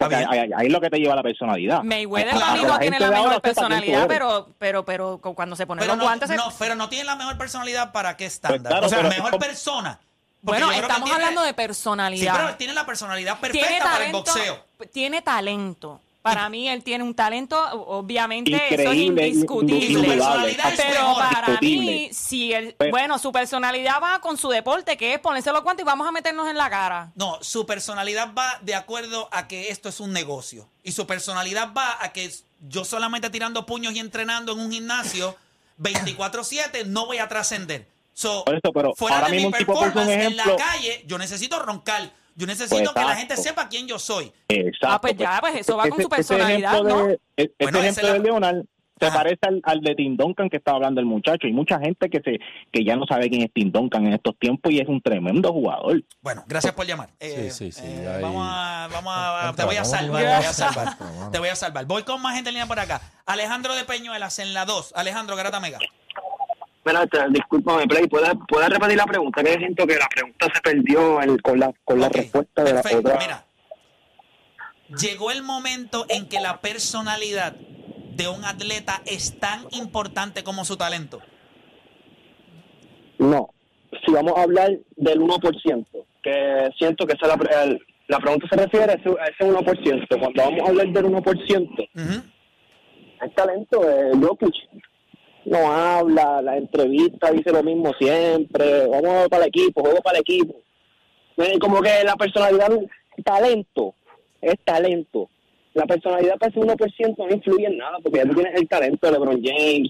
ahí, 0.00 0.66
es 0.66 0.72
lo 0.72 0.80
que 0.82 0.90
te 0.90 0.98
lleva 0.98 1.14
la 1.16 1.22
personalidad. 1.22 1.82
Mayweather 1.82 2.34
A- 2.34 2.36
a- 2.36 2.40
para 2.40 2.52
mí 2.52 2.58
a 2.58 2.62
no 2.64 2.68
la 2.68 2.78
tiene 2.78 3.00
la 3.00 3.10
mejor 3.10 3.40
personalidad, 3.40 4.06
pero, 4.06 4.48
pero, 4.58 4.84
pero 4.84 5.18
cu- 5.18 5.34
cuando 5.34 5.56
se 5.56 5.66
ponen 5.66 5.80
Pero 5.80 5.92
los 5.92 5.98
no, 5.98 6.04
guantes 6.04 6.28
se- 6.28 6.36
no, 6.36 6.52
pero 6.58 6.74
no 6.74 6.90
tiene 6.90 7.04
la 7.04 7.16
mejor 7.16 7.38
personalidad 7.38 7.90
para 7.92 8.14
qué 8.18 8.26
estándar. 8.26 8.70
claro, 8.72 8.86
o 8.86 8.90
sea, 8.90 9.02
mejor 9.04 9.38
persona. 9.38 9.98
Bueno, 10.42 10.70
estamos 10.72 11.04
tiene- 11.04 11.14
hablando 11.14 11.42
de 11.42 11.48
Sí, 11.48 11.54
personalidad. 11.54 12.34
pero 12.36 12.56
tiene 12.56 12.74
la 12.74 12.84
personalidad 12.84 13.38
perfecta 13.38 13.66
tiene 13.68 13.82
para 13.82 14.06
el 14.06 14.12
boxeo. 14.12 14.64
tiene 14.92 15.22
talento, 15.22 16.00
Para 16.20 16.48
mí 16.48 16.68
él 16.68 16.84
tiene 16.84 17.02
un 17.02 17.14
talento, 17.16 17.58
obviamente 17.86 18.52
eso 18.54 18.74
es 18.74 18.96
Increíble, 18.96 19.26
indiscutible. 19.28 20.08
Personalidad 20.08 20.72
Pero 20.76 21.14
para 21.16 21.58
mí, 21.60 22.10
si 22.12 22.52
él, 22.52 22.76
bueno, 22.90 23.18
su 23.18 23.32
personalidad 23.32 24.00
va 24.00 24.20
con 24.20 24.36
su 24.36 24.48
deporte, 24.48 24.96
que 24.96 25.14
es 25.14 25.18
ponerse 25.20 25.50
los 25.50 25.62
guantes 25.64 25.82
y 25.82 25.86
vamos 25.86 26.06
a 26.06 26.12
meternos 26.12 26.48
en 26.48 26.56
la 26.56 26.70
cara. 26.70 27.10
No, 27.16 27.38
su 27.42 27.66
personalidad 27.66 28.32
va 28.34 28.56
de 28.62 28.76
acuerdo 28.76 29.28
a 29.32 29.48
que 29.48 29.70
esto 29.70 29.88
es 29.88 29.98
un 29.98 30.12
negocio. 30.12 30.68
Y 30.84 30.92
su 30.92 31.08
personalidad 31.08 31.72
va 31.72 31.98
a 32.00 32.12
que 32.12 32.30
yo 32.68 32.84
solamente 32.84 33.28
tirando 33.30 33.66
puños 33.66 33.92
y 33.94 33.98
entrenando 33.98 34.52
en 34.52 34.60
un 34.60 34.70
gimnasio 34.70 35.36
24-7 35.80 36.84
no 36.86 37.06
voy 37.06 37.18
a 37.18 37.26
trascender. 37.28 37.88
So, 38.14 38.44
Por 38.44 38.54
eso, 38.54 38.72
pero 38.72 38.92
fuera 38.94 39.16
ahora 39.16 39.28
de 39.28 39.34
mismo 39.36 39.48
mi 39.50 39.54
un 39.54 39.58
tipo 39.58 39.72
puso 39.72 39.84
un 39.86 39.92
performance 39.92 40.24
en 40.26 40.36
la 40.36 40.42
ejemplo. 40.42 40.56
calle, 40.64 41.04
yo 41.06 41.18
necesito 41.18 41.58
roncar. 41.60 42.10
Yo 42.34 42.46
necesito 42.46 42.92
Pues 42.92 43.04
que 43.04 43.10
la 43.10 43.16
gente 43.16 43.36
sepa 43.36 43.68
quién 43.68 43.86
yo 43.86 43.98
soy. 43.98 44.32
Exacto. 44.48 44.86
Ah, 44.88 45.00
pues 45.00 45.16
ya, 45.16 45.38
pues 45.40 45.54
eso 45.56 45.76
va 45.76 45.88
con 45.88 46.00
su 46.00 46.08
personalidad, 46.08 46.72
ejemplo 46.74 46.96
¿no? 46.98 47.06
de, 47.08 47.14
e- 47.36 47.42
Este 47.44 47.54
Bueno, 47.64 47.78
esa 47.80 47.88
ejemplo 47.88 48.06
es 48.08 48.12
de 48.12 48.18
la- 48.18 48.24
Leonard 48.24 48.64
se 49.00 49.06
Ajá. 49.08 49.16
parece 49.18 49.38
al, 49.42 49.60
al 49.64 49.80
de 49.80 49.94
Tim 49.96 50.16
Duncan 50.16 50.48
que 50.48 50.58
estaba 50.58 50.76
hablando 50.76 51.00
el 51.00 51.06
muchacho. 51.06 51.46
Y 51.48 51.52
mucha 51.52 51.78
gente 51.80 52.08
que 52.08 52.20
se 52.20 52.38
que 52.70 52.84
ya 52.84 52.94
no 52.94 53.04
sabe 53.06 53.28
quién 53.28 53.42
es 53.42 53.52
Tim 53.52 53.72
Duncan 53.72 54.06
en 54.06 54.12
estos 54.12 54.38
tiempos 54.38 54.70
y 54.72 54.78
es 54.78 54.86
un 54.88 55.02
tremendo 55.02 55.52
jugador. 55.52 56.04
Bueno, 56.20 56.44
gracias 56.46 56.72
por 56.72 56.86
llamar. 56.86 57.10
Eh, 57.18 57.50
Sí, 57.50 57.72
sí, 57.72 57.80
sí, 57.80 57.86
eh, 57.86 58.08
ahí- 58.16 58.22
vamos 58.22 58.46
a, 58.48 58.88
vamos 58.92 59.12
a, 59.16 59.52
te 59.56 59.64
voy 59.64 59.76
a 59.76 59.84
salvar, 59.84 60.22
voy 60.22 60.30
a. 60.32 61.30
Te 61.32 61.38
voy 61.40 61.48
a 61.48 61.56
salvar. 61.56 61.84
Voy 61.86 62.04
con 62.04 62.22
más 62.22 62.34
gente 62.36 62.50
en 62.50 62.54
línea 62.54 62.66
por 62.68 62.78
acá. 62.78 63.00
Alejandro 63.26 63.74
de 63.74 63.84
Peñuelas 63.84 64.38
en 64.38 64.54
la 64.54 64.64
2. 64.66 64.92
Alejandro 64.94 65.34
Garata 65.36 65.58
Mega. 65.58 65.78
Mira, 66.84 67.06
discúlpame, 67.30 67.86
Play, 67.86 68.08
¿puedes, 68.08 68.30
puedes 68.48 68.68
repetir 68.68 68.96
la 68.96 69.04
pregunta? 69.06 69.42
Que 69.42 69.54
siento 69.54 69.86
que 69.86 69.94
la 69.94 70.08
pregunta 70.08 70.46
se 70.52 70.60
perdió 70.60 71.18
con 71.42 71.60
la, 71.60 71.72
con 71.84 72.00
la 72.00 72.08
respuesta 72.08 72.64
de 72.64 72.72
la 72.74 72.80
otra. 72.80 73.18
Mira, 73.20 73.44
llegó 75.00 75.30
el 75.30 75.42
momento 75.42 76.06
en 76.08 76.28
que 76.28 76.40
la 76.40 76.60
personalidad 76.60 77.52
de 77.54 78.28
un 78.28 78.44
atleta 78.44 79.00
es 79.06 79.38
tan 79.38 79.64
importante 79.70 80.42
como 80.42 80.64
su 80.64 80.76
talento. 80.76 81.20
No, 83.18 83.50
si 84.04 84.12
vamos 84.12 84.32
a 84.36 84.42
hablar 84.42 84.70
del 84.96 85.20
1%, 85.20 85.86
que 86.22 86.70
siento 86.78 87.06
que 87.06 87.12
esa 87.14 87.26
es 87.26 87.38
la, 87.38 87.62
el- 87.64 87.80
la 88.08 88.18
pregunta 88.18 88.46
se 88.50 88.56
refiere 88.56 88.92
a 88.92 88.96
ese, 88.96 89.08
a 89.08 89.24
ese 89.26 89.44
1%. 89.50 90.18
Cuando 90.18 90.42
vamos 90.42 90.60
a 90.60 90.68
hablar 90.68 90.86
del 90.88 91.04
1%, 91.06 91.88
Ujú. 91.94 92.22
el 93.22 93.34
talento 93.34 93.80
de 93.80 94.26
Jokic 94.26 94.54
no 95.44 95.72
habla, 95.72 96.40
la 96.42 96.56
entrevista 96.56 97.30
dice 97.30 97.50
lo 97.52 97.62
mismo 97.62 97.92
siempre, 97.98 98.86
vamos 98.86 99.28
para 99.28 99.44
el 99.44 99.48
equipo, 99.48 99.80
juego 99.82 100.00
para 100.02 100.18
el 100.18 100.22
equipo. 100.22 100.54
Eh, 101.38 101.58
Como 101.58 101.80
que 101.80 102.04
la 102.04 102.14
personalidad, 102.16 102.70
talento, 103.24 103.94
es 104.40 104.54
talento. 104.64 105.28
La 105.74 105.86
personalidad 105.86 106.36
para 106.38 106.50
ese 106.50 106.60
1% 106.60 107.14
no 107.16 107.34
influye 107.34 107.66
en 107.66 107.78
nada, 107.78 107.98
porque 108.02 108.18
ya 108.18 108.26
tú 108.26 108.34
tienes 108.34 108.54
el 108.60 108.68
talento 108.68 109.06
de 109.06 109.12
LeBron 109.12 109.42
James, 109.42 109.88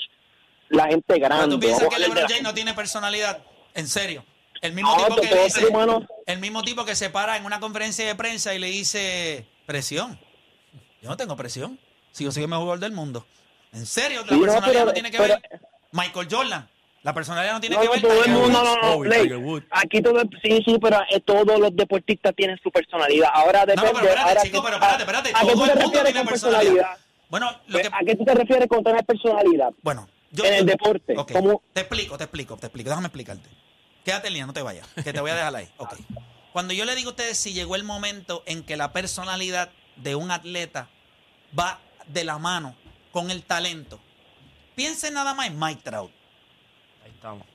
la 0.68 0.86
gente 0.86 1.18
grande. 1.18 1.54
tú 1.54 1.60
piensas 1.60 1.88
que 1.88 1.98
LeBron 1.98 2.24
James 2.28 2.42
no 2.42 2.54
tiene 2.54 2.72
personalidad. 2.74 3.42
En 3.74 3.88
serio. 3.88 4.24
El 4.60 4.74
mismo 4.74 4.94
No, 4.96 5.04
tipo 5.16 5.20
que 5.22 5.42
dice, 5.42 5.66
humano- 5.66 6.06
el 6.26 6.38
mismo 6.38 6.62
tipo 6.62 6.84
que 6.84 6.94
se 6.94 7.10
para 7.10 7.36
en 7.36 7.44
una 7.44 7.58
conferencia 7.58 8.06
de 8.06 8.14
prensa 8.14 8.54
y 8.54 8.60
le 8.60 8.68
dice 8.68 9.44
presión. 9.66 10.18
Yo 11.02 11.08
no 11.10 11.16
tengo 11.16 11.34
presión. 11.36 11.80
Si 12.12 12.22
yo 12.22 12.30
soy 12.30 12.44
el 12.44 12.48
mejor 12.48 12.62
jugador 12.62 12.80
del 12.80 12.92
mundo. 12.92 13.26
En 13.72 13.86
serio, 13.86 14.22
la 14.22 14.28
Sí, 14.28 14.34
no, 14.34 14.40
personalidad 14.42 14.72
pero- 14.72 14.86
no 14.86 14.92
tiene 14.92 15.10
que 15.10 15.18
pero- 15.18 15.34
ver. 15.50 15.60
Michael 15.92 16.28
Jordan. 16.30 16.68
La 17.02 17.12
personalidad 17.12 17.54
no 17.54 17.60
tiene 17.60 17.74
No, 17.74 17.80
que 17.82 17.86
no, 17.88 17.92
ver. 17.94 18.00
todo 18.02 18.24
el 18.24 18.30
mundo, 18.30 18.40
Woods. 18.48 18.52
no, 18.52 18.76
no, 18.76 18.96
Woods. 19.48 19.66
Aquí 19.70 20.00
todo, 20.00 20.20
sí, 20.40 20.62
sí, 20.64 20.78
pero 20.80 21.00
eh, 21.10 21.20
todos 21.20 21.58
los 21.58 21.74
deportistas 21.74 22.32
tienen 22.36 22.56
su 22.62 22.70
personalidad. 22.70 23.28
Ahora 23.32 23.60
No, 23.60 23.66
depende. 23.66 23.86
no, 23.92 23.92
pero 23.98 24.06
espérate, 24.08 24.28
ahora 24.28 24.42
chico, 24.42 24.58
que- 24.60 24.64
pero 24.64 24.76
espérate, 24.76 25.02
espérate. 25.02 25.28
¿A, 25.34 25.38
a 25.38 25.40
qué 25.40 25.46
Todo 25.48 25.56
tú 25.56 25.64
el 25.64 25.70
te 25.70 25.74
mundo 25.74 25.88
refieres 25.88 26.12
tiene 26.12 26.18
con 26.20 26.28
personalidad. 26.28 26.72
personalidad? 26.72 27.06
Bueno, 27.28 27.60
lo 27.66 27.78
que, 27.80 27.86
¿A 27.88 27.98
qué 28.06 28.16
tú 28.16 28.24
te 28.24 28.34
refieres 28.34 28.68
con 28.68 28.84
tener 28.84 29.04
personalidad? 29.04 29.70
bueno, 29.82 30.08
yo, 30.30 30.44
en 30.44 30.54
el 30.54 30.66
deporte, 30.66 31.14
ok, 31.18 31.32
¿cómo? 31.32 31.62
Te 31.72 31.80
explico, 31.80 32.16
te 32.18 32.24
explico, 32.24 32.56
te 32.56 32.66
explico. 32.66 32.88
Déjame 32.90 33.06
explicarte. 33.08 33.48
Quédate 34.04 34.26
en 34.28 34.32
línea, 34.34 34.46
no 34.46 34.52
te 34.52 34.62
vayas, 34.62 34.86
que 35.02 35.12
te 35.12 35.20
voy 35.20 35.30
a 35.30 35.34
dejar 35.34 35.56
ahí. 35.56 35.68
Ok. 35.78 35.94
Cuando 36.52 36.72
yo 36.74 36.84
le 36.84 36.94
digo 36.94 37.08
a 37.08 37.12
ustedes 37.12 37.36
si 37.38 37.52
llegó 37.52 37.74
el 37.74 37.82
momento 37.84 38.42
en 38.46 38.62
que 38.62 38.76
la 38.76 38.92
personalidad 38.92 39.70
de 39.96 40.14
un 40.14 40.30
atleta 40.30 40.88
va 41.58 41.80
de 42.06 42.22
la 42.24 42.38
mano 42.38 42.76
con 43.12 43.30
el 43.30 43.44
talento, 43.44 44.00
piensen 44.74 45.14
nada 45.14 45.34
más 45.34 45.46
en 45.46 45.58
Mike 45.58 45.82
Trout. 45.84 46.10
Ahí 47.04 47.10
estamos. 47.10 47.46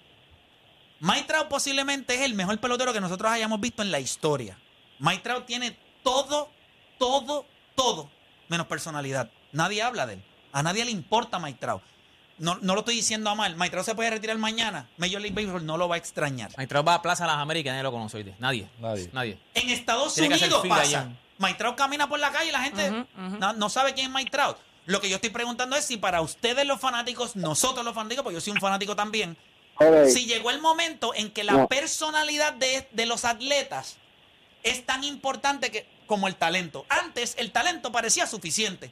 Mike 1.00 1.26
Trout 1.28 1.48
posiblemente 1.48 2.16
es 2.16 2.22
el 2.22 2.34
mejor 2.34 2.58
pelotero 2.60 2.94
que 2.94 3.02
nosotros 3.02 3.32
hayamos 3.32 3.60
visto 3.60 3.82
en 3.82 3.92
la 3.92 4.00
historia. 4.00 4.58
Mike 5.00 5.22
Trout 5.22 5.46
tiene 5.46 5.78
todo, 6.04 6.50
todo, 6.98 7.46
todo, 7.76 8.10
menos 8.48 8.68
personalidad. 8.68 9.30
Nadie 9.52 9.82
habla 9.82 10.08
de 10.08 10.14
él. 10.14 10.24
A 10.52 10.64
nadie 10.64 10.86
le 10.86 10.92
importa 10.92 11.40
Mike 11.40 11.60
Trout. 11.60 11.84
No, 12.40 12.56
no 12.62 12.74
lo 12.74 12.82
estoy 12.82 12.96
diciendo 12.96 13.30
a 13.30 13.36
mal. 13.36 13.56
Mike 13.56 13.72
Trout 13.72 13.86
se 13.86 13.96
puede 13.96 14.10
retirar 14.12 14.38
mañana. 14.38 14.88
Major 14.98 15.22
League 15.22 15.36
Baseball 15.36 15.66
no 15.66 15.78
lo 15.78 15.88
va 15.88 15.96
a 15.96 15.98
extrañar. 15.98 16.52
Mike 16.58 16.68
Trout 16.68 16.88
va 16.88 16.96
a 16.96 17.02
Plaza 17.02 17.26
Las 17.26 17.38
Américas, 17.38 17.72
nadie 17.72 17.84
lo 17.84 17.92
conoce 17.92 18.18
hoy. 18.18 18.34
Nadie. 18.40 18.70
Nadie. 18.80 19.10
Nadie. 19.12 19.40
En 19.54 19.70
Estados 19.70 20.14
Tiene 20.14 20.36
Unidos 20.36 20.66
pasa. 20.68 21.10
Mike 21.40 21.58
Trout 21.58 21.76
camina 21.76 22.08
por 22.08 22.20
la 22.20 22.32
calle 22.32 22.50
y 22.50 22.52
la 22.52 22.62
gente. 22.62 23.06
No, 23.40 23.54
no 23.54 23.70
sabe 23.70 23.94
quién 23.94 24.08
es 24.08 24.14
Mike 24.14 24.32
Trout. 24.32 24.58
Lo 24.88 25.00
que 25.00 25.10
yo 25.10 25.16
estoy 25.18 25.30
preguntando 25.30 25.76
es 25.76 25.86
si 25.86 25.98
para 25.98 26.22
ustedes 26.22 26.66
los 26.66 26.80
fanáticos, 26.82 27.36
nosotros 27.36 27.86
los 27.86 27.94
fanáticos, 27.94 28.24
porque 28.24 28.36
yo 28.36 28.42
soy 28.42 28.54
un 28.54 28.60
fanático 28.60 28.96
también, 28.96 29.38
si 30.10 30.26
llegó 30.26 30.50
el 30.50 30.60
momento 30.60 31.14
en 31.14 31.30
que 31.30 31.44
la 31.44 31.54
No. 31.54 31.68
personalidad 31.68 32.54
de, 32.54 32.88
de 32.92 33.06
los 33.06 33.24
atletas 33.26 33.98
es 34.64 34.84
tan 34.86 35.04
importante 35.04 35.70
que, 35.70 35.86
como 36.08 36.28
el 36.28 36.36
talento. 36.36 36.86
Antes 36.90 37.36
el 37.38 37.52
talento 37.52 37.92
parecía 37.92 38.26
suficiente. 38.26 38.90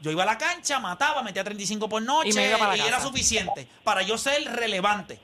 Yo 0.00 0.10
iba 0.10 0.22
a 0.22 0.26
la 0.26 0.38
cancha, 0.38 0.80
mataba, 0.80 1.22
metía 1.22 1.44
35 1.44 1.88
por 1.88 2.02
noche 2.02 2.30
Y 2.30 2.32
me 2.32 2.48
iba 2.48 2.58
para 2.58 2.76
la 2.76 2.84
y 2.84 2.88
era 2.88 3.00
suficiente 3.00 3.68
para 3.84 4.02
yo 4.02 4.16
ser 4.18 4.42
relevante. 4.44 5.20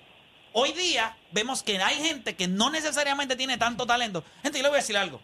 Hoy 0.53 0.73
día 0.73 1.17
vemos 1.33 1.63
que 1.63 1.81
hay 1.83 1.97
gente 1.97 2.37
que 2.37 2.47
no 2.49 2.71
necesariamente 2.71 3.35
tiene 3.37 3.57
tanto 3.57 3.87
talento. 3.87 4.23
Gente, 4.43 4.59
yo 4.59 4.63
le 4.65 4.69
voy 4.69 4.79
a 4.79 4.83
decir 4.83 4.97
algo. 4.97 5.21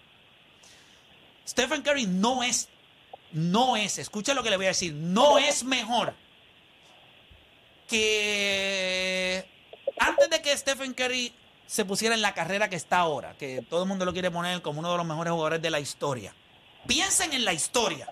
Stephen 1.47 1.83
Curry 1.83 2.07
no 2.07 2.43
es, 2.43 2.69
no 3.35 3.77
es, 3.77 3.99
escucha 3.99 4.33
lo 4.33 4.43
que 4.43 4.51
le 4.51 4.57
voy 4.57 4.67
a 4.67 4.69
decir, 4.69 4.95
no 4.95 5.39
es 5.39 5.65
mejor 5.65 6.15
que 7.89 9.45
antes 9.99 10.31
de 10.31 10.41
que 10.41 10.57
Stephen 10.57 10.95
Curry 10.95 11.35
se 11.67 11.85
pusiera 11.85 12.15
en 12.15 12.23
la 12.23 12.33
carrera 12.33 12.71
que 12.71 12.77
está 12.77 12.99
ahora, 12.99 13.37
que 13.37 13.63
todo 13.69 13.83
el 13.83 13.89
mundo 13.89 14.05
lo 14.05 14.13
quiere 14.13 14.31
poner 14.31 14.63
como 14.63 14.81
uno 14.81 14.93
de 14.93 14.99
los 14.99 15.07
mejores 15.07 15.33
jugadores 15.33 15.61
de 15.61 15.71
la 15.71 15.81
historia. 15.81 16.35
Piensen 16.87 17.33
en 17.33 17.45
la 17.45 17.53
historia. 17.53 18.09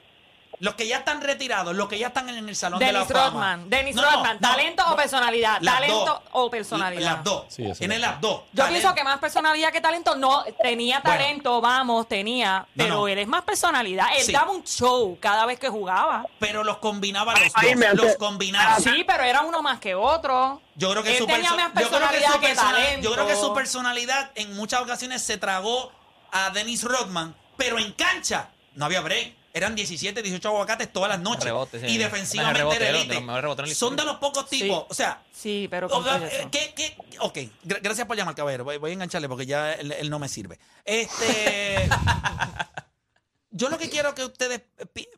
Los 0.63 0.77
que 0.77 0.87
ya 0.87 0.99
están 0.99 1.21
retirados, 1.21 1.75
los 1.75 1.89
que 1.89 1.99
ya 1.99 2.07
están 2.07 2.29
en 2.29 2.49
el 2.49 2.55
Salón 2.55 2.79
de 2.79 2.93
la 2.93 3.01
Dennis 3.01 3.13
Fama. 3.13 3.25
Rodman. 3.31 3.69
Dennis 3.69 3.97
No, 3.97 4.03
Rodman. 4.09 4.39
no, 4.41 4.49
¿Talento 4.49 4.85
no. 4.87 4.93
o 4.93 4.97
personalidad? 4.97 5.61
¿Talento 5.61 6.05
dos. 6.05 6.21
o 6.31 6.51
personalidad? 6.51 7.03
Las 7.17 7.25
dos. 7.25 7.45
Sí, 7.49 7.65
Tiene 7.77 7.99
las 7.99 8.21
dos. 8.21 8.43
Yo 8.53 8.63
Talento. 8.63 8.79
pienso 8.81 8.95
que 8.95 9.03
más 9.03 9.19
personalidad 9.19 9.73
que 9.73 9.81
talento. 9.81 10.15
No, 10.15 10.45
tenía 10.63 11.01
Bueno. 11.01 11.19
talento, 11.19 11.61
vamos, 11.61 12.07
tenía. 12.07 12.65
Pero 12.77 12.95
no. 12.95 13.09
él 13.09 13.19
es 13.19 13.27
más 13.27 13.43
personalidad. 13.43 14.07
Él 14.17 14.23
Sí. 14.23 14.31
daba 14.31 14.53
un 14.53 14.63
show 14.63 15.19
cada 15.21 15.47
vez 15.47 15.59
que 15.59 15.69
jugaba. 15.69 16.27
Pero 16.39 16.63
los 16.63 16.77
combinaba 16.79 17.33
los 17.33 17.51
Ahí 17.55 17.75
dos. 17.75 17.95
Los 17.95 18.17
combinaba. 18.17 18.79
Sí, 18.79 19.03
pero 19.05 19.25
era 19.25 19.41
uno 19.41 19.63
más 19.63 19.81
que 19.81 19.97
otro. 19.97 20.63
Yo 20.77 20.93
creo 20.93 21.03
que 21.03 21.11
Él 21.15 21.19
su 21.19 21.27
tenía 21.27 21.51
perso- 21.51 21.57
más 21.57 21.67
yo 21.67 21.73
creo 21.73 21.89
que 21.89 21.91
personalidad 21.91 22.33
su 22.35 22.41
que 22.41 22.47
persona- 22.47 22.71
talento. 22.73 23.09
Yo 23.09 23.13
creo 23.15 23.27
que 23.27 23.35
su 23.37 23.53
personalidad 23.53 24.31
en 24.37 24.55
muchas 24.55 24.81
ocasiones 24.81 25.23
se 25.23 25.39
tragó 25.39 25.91
a 26.31 26.51
Dennis 26.51 26.85
Rodman, 26.85 27.35
pero 27.57 27.81
en 27.81 27.91
cancha 27.95 28.51
no 28.77 28.85
había 28.85 29.01
break. 29.01 29.42
Eran 29.55 29.75
17, 29.75 30.23
18 30.23 30.49
aguacates 30.49 30.91
todas 30.93 31.11
las 31.11 31.21
noches. 31.21 31.53
Sí. 31.81 31.87
y 31.87 31.99
defensivamente 31.99 32.59
rebotero, 32.61 32.85
era 32.85 32.93
de 32.93 32.99
elite. 33.05 33.21
los 33.69 33.77
Son 33.77 33.95
de 33.97 34.05
los 34.05 34.17
pocos 34.17 34.49
tipos. 34.49 34.87
O 34.89 34.95
sea, 34.95 35.23
Sí, 35.33 35.69
pero 35.71 35.89
o 35.89 36.03
sea, 36.03 36.17
eso. 36.17 36.27
eh, 36.37 36.49
¿qué, 36.51 36.73
qué? 36.75 36.97
Ok, 37.21 37.37
gra- 37.65 37.81
gracias 37.83 38.07
por 38.07 38.17
llamar, 38.17 38.35
caballero. 38.35 38.65
Voy, 38.65 38.79
voy 38.79 38.91
a 38.91 38.95
engancharle 38.95 39.29
porque 39.29 39.45
ya 39.45 39.75
él, 39.75 39.93
él 39.93 40.09
no 40.09 40.19
me 40.19 40.29
sirve. 40.29 40.59
Este. 40.87 41.89
yo 43.51 43.69
lo 43.69 43.79
que 43.79 43.91
quiero 43.91 44.15
que 44.15 44.25
ustedes. 44.25 44.63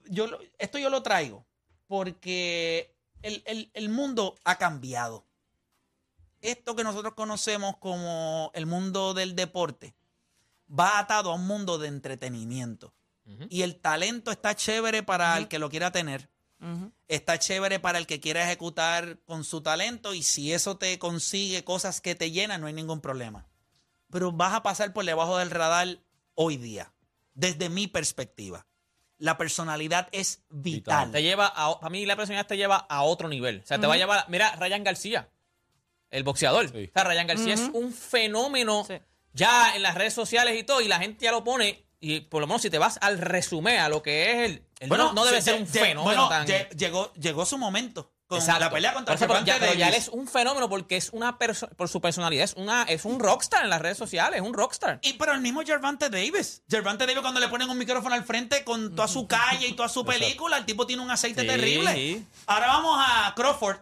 Yo, 0.07 0.27
esto 0.59 0.79
yo 0.79 0.91
lo 0.91 1.03
traigo 1.03 1.47
porque 1.87 2.93
el, 3.23 3.43
el- 3.47 3.71
el 3.75 3.89
mundo 3.89 4.35
ha 4.45 4.59
cambiado. 4.59 5.25
Esto 6.41 6.75
que 6.77 6.85
nosotros 6.85 7.15
conocemos 7.15 7.77
como 7.79 8.51
el 8.55 8.67
mundo 8.67 9.15
del 9.15 9.35
deporte 9.37 9.95
va 10.69 10.99
atado 10.99 11.31
a 11.31 11.35
un 11.37 11.47
mundo 11.47 11.79
de 11.79 11.89
entretenimiento. 11.89 12.93
Y 13.49 13.63
el 13.63 13.77
talento 13.81 14.31
está 14.31 14.55
chévere 14.55 15.03
para 15.03 15.37
el 15.39 15.49
que 15.49 15.59
lo 15.59 15.71
quiera 15.71 15.91
tener 15.93 16.29
está 17.09 17.39
chévere 17.39 17.79
para 17.79 17.99
el 17.99 18.07
que 18.07 18.21
quiera 18.21 18.43
ejecutar 18.43 19.19
con 19.27 19.45
su 19.45 19.61
talento 19.61 20.15
y 20.15 20.23
si 20.23 20.53
eso 20.53 20.77
te 20.79 20.99
consigue 20.99 21.63
cosas 21.65 22.01
que 22.01 22.15
te 22.15 22.31
llenan, 22.31 22.61
no 22.61 22.67
hay 22.67 22.73
ningún 22.73 23.01
problema. 23.01 23.47
Pero 24.11 24.33
vas 24.33 24.55
a 24.55 24.63
pasar 24.63 24.93
por 24.93 25.05
debajo 25.05 25.39
del 25.39 25.51
radar 25.51 25.99
hoy 26.35 26.57
día, 26.57 26.93
desde 27.35 27.69
mi 27.69 27.87
perspectiva. 27.87 28.67
La 29.19 29.37
personalidad 29.37 30.09
es 30.13 30.43
vital. 30.49 31.13
Te 31.13 31.23
lleva 31.23 31.47
a, 31.55 31.79
para 31.79 31.91
mí 31.91 32.07
la 32.07 32.17
personalidad 32.17 32.47
te 32.47 32.57
lleva 32.57 32.77
a 32.77 33.03
otro 33.03 33.29
nivel. 33.29 33.61
O 33.63 33.67
sea, 33.67 33.79
te 33.79 33.87
va 33.87 33.95
a 33.95 33.99
llevar, 33.99 34.25
mira, 34.29 34.57
Ryan 34.57 34.85
García, 34.85 35.29
el 36.11 36.25
boxeador. 36.25 36.71
Sí. 36.71 36.89
O 36.89 36.93
sea, 36.93 37.05
Ryan 37.05 37.27
García 37.27 37.55
es 37.55 37.71
un 37.73 37.93
fenómeno 37.93 38.85
Sí. 38.85 38.95
ya 39.33 39.77
en 39.77 39.83
las 39.83 39.95
redes 39.97 40.15
sociales 40.15 40.59
y 40.59 40.65
todo, 40.65 40.81
y 40.81 40.89
la 40.89 40.99
gente 40.99 41.25
ya 41.25 41.33
lo 41.33 41.45
pone 41.45 41.85
Y 42.07 42.21
por 42.21 42.41
lo 42.43 42.47
menos 42.47 42.61
si 42.63 42.69
te 42.69 42.79
vas 42.79 42.99
al 43.01 43.19
resumen, 43.19 43.79
a 43.81 43.89
lo 43.89 44.03
que 44.03 44.31
es 44.45 44.51
el... 44.51 44.63
el 44.81 44.89
no, 44.91 45.13
no 45.15 45.25
debe 45.25 45.39
se- 45.41 45.53
ser 45.53 45.61
un 45.61 45.67
se- 45.67 45.81
fenómeno 45.81 46.03
bueno, 46.03 46.29
tan... 46.29 46.47
lle- 46.47 46.69
llegó, 46.77 47.13
llegó 47.15 47.47
su 47.47 47.57
momento. 47.57 48.11
Con 48.27 48.39
Exacto. 48.39 48.61
la 48.61 48.71
pelea 48.71 48.95
contra 48.95 49.17
pero 49.17 49.45
ya, 49.45 49.59
pero 49.61 49.75
ya 49.75 49.89
él 49.89 49.95
es 49.95 50.09
un 50.09 50.27
fenómeno 50.27 50.67
porque 50.69 50.97
es 50.97 51.11
una 51.11 51.39
perso- 51.39 51.69
por 51.77 51.89
su 51.91 52.01
personalidad, 52.01 52.45
es 52.45 52.55
una 52.55 52.83
es 52.85 53.05
un 53.05 53.21
rockstar 53.21 53.65
en 53.65 53.71
las 53.71 53.81
redes 53.83 53.99
sociales, 53.99 54.41
es 54.41 54.47
un 54.47 54.55
rockstar. 54.55 54.99
Y 55.03 55.13
pero 55.15 55.33
el 55.33 55.41
mismo 55.43 55.63
Gervante 55.63 56.09
Davis. 56.09 56.63
Gervante 56.69 57.05
Davis 57.07 57.21
cuando 57.21 57.39
le 57.41 57.49
ponen 57.49 57.69
un 57.69 57.77
micrófono 57.77 58.15
al 58.15 58.25
frente 58.25 58.65
con 58.65 58.95
toda 58.95 59.09
su 59.09 59.27
calle 59.27 59.69
y 59.69 59.73
toda 59.75 59.89
su 59.91 60.05
película, 60.07 60.57
el 60.57 60.65
tipo 60.65 60.87
tiene 60.87 61.03
un 61.03 61.11
aceite 61.11 61.43
Sí, 61.43 61.47
terrible. 61.47 61.93
sí. 61.95 62.27
Ahora 62.47 62.67
vamos 62.69 62.99
a 62.99 63.33
Crawford. 63.37 63.77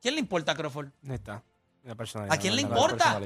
¿Quién 0.00 0.14
le 0.14 0.20
importa 0.20 0.52
a 0.52 0.54
Crawford? 0.54 0.88
Ahí 1.08 1.14
está. 1.14 1.42
La 1.84 1.94
personalidad. 1.94 2.34
¿A 2.34 2.38
quién 2.40 2.56
le 2.56 2.62
importa? 2.62 3.20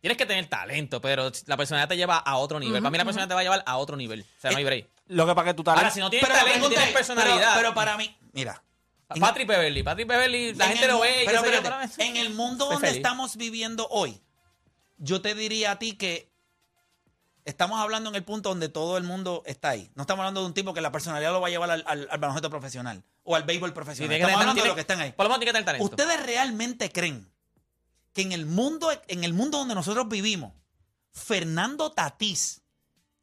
Tienes 0.00 0.16
que 0.16 0.24
tener 0.26 0.46
talento, 0.48 1.00
pero 1.00 1.30
la 1.46 1.56
personalidad 1.56 1.88
te 1.88 1.96
lleva 1.96 2.16
a 2.18 2.36
otro 2.38 2.58
nivel. 2.58 2.80
Para 2.80 2.90
mí 2.90 2.98
la 2.98 3.04
personalidad 3.04 3.28
te 3.28 3.34
va 3.34 3.40
a 3.40 3.44
llevar 3.44 3.62
a 3.66 3.76
otro 3.76 3.96
nivel. 3.96 4.22
O 4.22 4.40
sea, 4.40 4.50
no 4.50 4.56
hay 4.58 4.64
break. 4.64 4.88
Lo 5.08 5.26
que 5.26 5.34
para 5.34 5.48
que 5.48 5.54
tu 5.54 5.62
talento. 5.64 5.80
Ahora, 5.82 5.94
si 5.94 6.00
no 6.00 6.08
tienes 6.08 6.28
Pero 6.28 6.40
talento, 6.40 6.68
tienes 6.68 6.88
personalidad. 6.92 7.36
Pero, 7.38 7.54
pero 7.56 7.74
para 7.74 7.96
mí, 7.96 8.16
mira. 8.32 8.62
Patrick 9.18 9.46
Beverly, 9.48 9.82
Patrick 9.82 10.06
Beverly, 10.08 10.54
la 10.54 10.66
en 10.66 10.70
gente 10.70 10.84
el 10.86 10.92
lo 10.92 11.00
ve 11.00 11.22
y 11.24 11.26
pero 11.26 11.44
yo, 11.44 11.60
pero- 11.62 11.78
en 11.98 12.16
el 12.16 12.30
mundo 12.30 12.66
donde 12.66 12.80
feliz. 12.86 12.96
estamos 12.98 13.36
viviendo 13.36 13.88
hoy, 13.90 14.22
yo 14.98 15.20
te 15.20 15.34
diría 15.34 15.72
a 15.72 15.78
ti 15.80 15.96
que 15.96 16.30
estamos 17.44 17.80
hablando 17.80 18.08
en 18.10 18.16
el 18.16 18.22
punto 18.22 18.50
donde 18.50 18.68
todo 18.68 18.96
el 18.96 19.02
mundo 19.04 19.42
está 19.46 19.70
ahí. 19.70 19.90
No 19.96 20.02
estamos 20.02 20.20
hablando 20.22 20.42
de 20.42 20.46
un 20.46 20.54
tipo 20.54 20.72
que 20.74 20.80
la 20.80 20.92
personalidad 20.92 21.32
lo 21.32 21.40
va 21.40 21.48
a 21.48 21.50
llevar 21.50 21.70
al, 21.72 21.82
al, 21.88 22.06
al 22.10 22.18
baloncesto 22.18 22.50
profesional 22.50 23.02
o 23.24 23.34
al 23.34 23.42
béisbol 23.42 23.70
Sí, 23.70 23.74
profesional. 23.74 24.10
que 24.10 24.22
estamos 24.22 24.40
hablando 24.40 24.52
de 24.54 24.54
tiene- 24.60 24.68
los 24.68 24.74
que 24.76 24.80
están 24.82 25.00
ahí. 25.00 25.12
Por 25.12 25.24
lo 25.24 25.30
menos 25.30 25.40
tiene 25.40 25.48
que 25.50 25.52
tener 25.54 25.64
talento. 25.66 25.84
¿Ustedes 25.84 26.22
realmente 26.24 26.92
creen 26.92 27.28
que 28.12 28.22
en 28.22 28.32
el 28.32 28.46
mundo, 28.46 28.90
en 29.08 29.24
el 29.24 29.32
mundo 29.32 29.58
donde 29.58 29.74
nosotros 29.74 30.08
vivimos, 30.08 30.52
Fernando 31.12 31.92
Tatís 31.92 32.62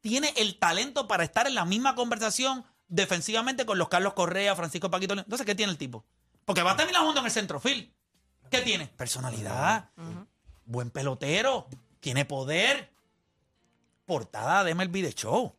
tiene 0.00 0.32
el 0.36 0.58
talento 0.58 1.08
para 1.08 1.24
estar 1.24 1.46
en 1.46 1.54
la 1.54 1.64
misma 1.64 1.94
conversación 1.94 2.64
defensivamente 2.88 3.66
con 3.66 3.78
los 3.78 3.88
Carlos 3.88 4.14
Correa, 4.14 4.56
Francisco 4.56 4.90
Paquito? 4.90 5.14
León? 5.14 5.24
Entonces, 5.26 5.46
¿qué 5.46 5.54
tiene 5.54 5.72
el 5.72 5.78
tipo? 5.78 6.04
Porque 6.44 6.62
va 6.62 6.72
a 6.72 6.76
terminar 6.76 7.02
jugando 7.02 7.20
en 7.20 7.26
el 7.26 7.32
centrofil. 7.32 7.94
¿Qué 8.50 8.60
tiene? 8.62 8.86
Personalidad. 8.86 9.90
Buen 10.64 10.90
pelotero. 10.90 11.68
Tiene 12.00 12.24
poder. 12.24 12.90
Portada 14.06 14.64
de 14.64 14.74
MLB 14.74 14.92
The 14.92 15.12
Show. 15.12 15.54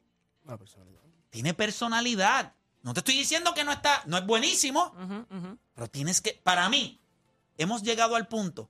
La 0.45 0.57
personalidad. 0.57 1.01
Tiene 1.29 1.53
personalidad. 1.53 2.55
No 2.81 2.93
te 2.93 3.01
estoy 3.01 3.15
diciendo 3.15 3.53
que 3.53 3.63
no 3.63 3.71
está, 3.71 4.01
no 4.07 4.17
es 4.17 4.25
buenísimo, 4.25 4.95
pero 5.75 5.87
tienes 5.89 6.21
que, 6.21 6.33
para 6.43 6.69
mí, 6.69 6.99
hemos 7.57 7.83
llegado 7.83 8.15
al 8.15 8.27
punto 8.27 8.69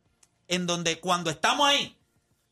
en 0.49 0.67
donde 0.67 0.99
cuando 0.99 1.29
estamos 1.29 1.65
ahí, 1.67 1.97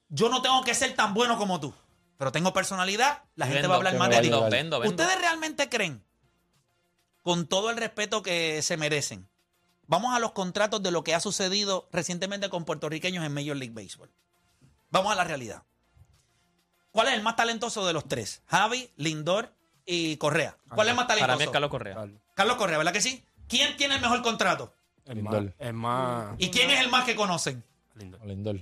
yo 0.08 0.30
no 0.30 0.42
tengo 0.42 0.64
que 0.64 0.74
ser 0.74 0.96
tan 0.96 1.14
bueno 1.14 1.38
como 1.38 1.60
tú, 1.60 1.74
pero 2.18 2.32
tengo 2.32 2.54
personalidad, 2.54 3.24
la 3.36 3.46
gente 3.48 3.64
Vendo, 3.64 3.70
va 3.70 3.76
a 3.76 3.78
hablar 3.78 3.98
más 3.98 4.10
de 4.10 4.22
ti. 4.22 4.30
llevar. 4.30 4.50
Vendo, 4.50 4.80
vendo. 4.80 4.96
¿Ustedes 4.96 5.20
realmente 5.20 5.68
creen, 5.68 6.04
con 7.24 7.48
todo 7.48 7.70
el 7.70 7.78
respeto 7.78 8.22
que 8.22 8.62
se 8.62 8.78
merecen, 8.78 9.28
vamos 9.88 10.16
a 10.16 10.20
los 10.20 10.32
contratos 10.32 10.82
de 10.82 10.92
lo 10.92 11.04
que 11.04 11.14
ha 11.14 11.20
sucedido 11.20 11.90
recientemente 11.92 12.50
con 12.50 12.64
puertorriqueños 12.64 13.26
en 13.26 13.34
Major 13.34 13.58
League 13.58 13.74
Baseball? 13.74 14.12
Vamos 14.90 15.12
a 15.12 15.16
la 15.16 15.26
realidad. 15.26 15.64
¿Cuál 16.92 17.10
es 17.10 17.16
el 17.16 17.24
más 17.24 17.36
talentoso 17.36 17.86
de 17.86 17.94
los 17.94 18.08
tres? 18.08 18.42
Javi, 18.46 18.90
Lindor 18.96 19.54
y 19.86 20.18
Correa. 20.18 20.58
¿Cuál 20.74 20.88
es 20.88 20.92
el 20.92 20.98
más 20.98 21.08
talentoso? 21.08 21.28
Para 21.28 21.38
mí 21.38 21.44
es 21.44 21.50
Carlos 21.50 21.70
Correa. 21.70 21.96
Carlos. 21.96 22.22
Carlos 22.36 22.58
Correa, 22.58 22.78
¿verdad 22.78 22.94
que 22.94 23.02
sí? 23.02 23.24
¿Quién 23.48 23.76
tiene 23.76 23.96
el 23.96 24.02
mejor 24.02 24.22
contrato? 24.22 24.74
Lindor. 25.06 25.44
más. 25.44 25.54
Es 25.60 25.74
más. 25.74 26.36
¿Y 26.38 26.50
quién 26.52 26.70
es 26.70 26.80
el 26.80 26.90
más 26.90 27.04
que 27.06 27.16
conocen? 27.16 27.64
Lindo. 27.98 28.20
Lindor. 28.24 28.56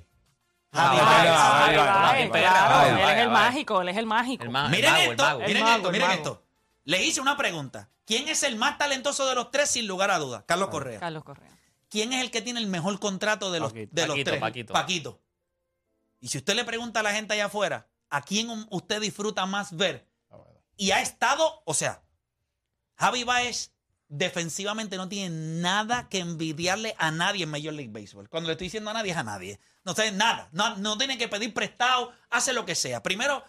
Javi 0.74 0.98
Ah, 1.00 1.06
Baez. 1.06 1.32
ah, 1.32 1.68
claro, 1.72 2.76
ay, 2.76 2.90
él 3.02 3.10
es 3.18 3.24
el 3.24 3.30
mágico, 3.30 3.82
él 3.82 3.90
es 3.90 3.98
el 3.98 4.06
mágico. 4.06 4.46
Miren 4.46 4.96
esto, 4.96 5.40
miren 5.40 5.68
esto, 5.68 5.92
miren 5.92 6.12
esto. 6.12 6.44
Le 6.84 7.04
hice 7.04 7.22
una 7.22 7.38
pregunta. 7.38 7.90
¿Quién 8.06 8.28
es 8.28 8.44
el 8.44 8.56
más 8.56 8.78
talentoso 8.78 9.28
de 9.28 9.36
los 9.36 9.52
tres 9.52 9.70
sin 9.72 9.88
lugar 9.88 10.12
a 10.12 10.20
dudas? 10.20 10.44
Carlos 10.48 10.70
Correa. 10.70 11.00
Carlos 11.00 11.24
Correa. 11.24 11.50
¿Quién 11.90 12.14
es 12.14 12.22
el 12.22 12.30
que 12.30 12.42
tiene 12.42 12.60
el 12.60 12.68
mejor 12.68 13.00
contrato 13.00 13.52
de 13.52 13.60
los, 13.60 13.72
Paquito. 13.72 13.90
de 13.96 14.08
los 14.08 14.16
Paquito, 14.40 14.74
tres? 14.74 14.82
Paquito. 14.82 15.22
Y 16.20 16.28
si 16.28 16.38
usted 16.40 16.56
le 16.56 16.66
pregunta 16.66 17.00
a 17.00 17.04
la 17.04 17.14
gente 17.14 17.34
allá 17.34 17.46
afuera, 17.46 17.88
¿a 18.10 18.22
quién 18.22 18.50
usted 18.70 19.02
disfruta 19.02 19.46
más 19.46 19.76
ver? 19.76 20.08
Y 20.78 20.92
ha 20.92 21.02
estado, 21.02 21.62
o 21.66 21.74
sea, 21.74 22.04
Javi 22.98 23.24
Baez 23.24 23.74
defensivamente 24.08 24.98
no 24.98 25.10
tiene 25.10 25.36
nada 25.62 26.08
que 26.10 26.20
envidiarle 26.20 26.96
a 26.98 27.12
nadie 27.12 27.44
en 27.44 27.50
Major 27.50 27.74
League 27.74 27.92
Baseball. 27.92 28.30
Cuando 28.30 28.48
le 28.48 28.54
estoy 28.54 28.68
diciendo 28.68 28.92
a 28.92 28.94
nadie 28.94 29.12
es 29.12 29.18
a 29.18 29.24
nadie. 29.24 29.60
No 29.84 29.94
sabe 29.96 30.12
nada. 30.12 30.50
No, 30.52 30.78
no 30.78 30.98
tiene 30.98 31.18
que 31.18 31.28
pedir 31.28 31.54
prestado, 31.54 32.12
hace 32.30 32.54
lo 32.54 32.66
que 32.66 32.76
sea. 32.76 33.02
Primero, 33.04 33.44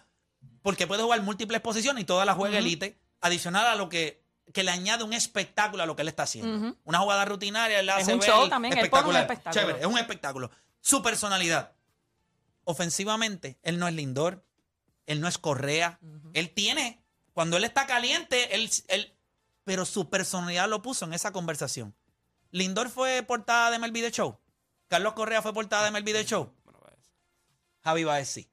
porque 0.61 0.87
puede 0.87 1.03
jugar 1.03 1.21
múltiples 1.21 1.61
posiciones 1.61 2.03
y 2.03 2.05
toda 2.05 2.25
la 2.25 2.33
juega 2.33 2.57
elite, 2.59 2.99
adicional 3.21 3.65
a 3.67 3.75
lo 3.75 3.89
que, 3.89 4.23
que 4.53 4.63
le 4.63 4.71
añade 4.71 5.03
un 5.03 5.13
espectáculo 5.13 5.83
a 5.83 5.85
lo 5.85 5.95
que 5.95 6.01
él 6.03 6.07
está 6.07 6.23
haciendo. 6.23 6.75
Una 6.83 6.99
jugada 6.99 7.25
rutinaria, 7.25 7.79
él 7.79 7.85
la 7.85 7.97
Es 7.97 8.03
hace 8.03 8.13
un 8.13 8.19
ver 8.19 8.29
show 8.29 8.49
también, 8.49 8.77
él 8.77 8.89
pone 8.89 9.09
un 9.09 9.15
espectáculo. 9.15 9.61
Chévere, 9.61 9.79
es 9.79 9.85
un 9.85 9.97
espectáculo. 9.97 10.51
Su 10.81 11.01
personalidad. 11.01 11.73
Ofensivamente, 12.63 13.57
él 13.63 13.79
no 13.79 13.87
es 13.87 13.93
Lindor, 13.93 14.45
él 15.05 15.21
no 15.21 15.27
es 15.27 15.37
Correa. 15.37 15.99
Él 16.33 16.49
tiene, 16.53 17.01
cuando 17.33 17.57
él 17.57 17.63
está 17.63 17.87
caliente, 17.87 18.55
él, 18.55 18.69
él- 18.89 19.16
pero 19.67 19.83
su 19.83 20.09
personalidad 20.09 20.69
lo 20.69 20.81
puso 20.81 21.03
en 21.03 21.13
esa 21.13 21.33
conversación. 21.33 21.93
Lindor 22.51 22.87
fue 22.87 23.21
portada 23.21 23.69
de 23.77 23.91
The 23.91 24.11
Show. 24.11 24.39
Carlos 24.87 25.11
Correa 25.11 25.41
fue 25.41 25.53
portada 25.53 25.91
de 25.91 26.01
The 26.01 26.23
Show. 26.25 26.53
Javi 27.83 28.05
Baez 28.05 28.29
sí. 28.29 28.47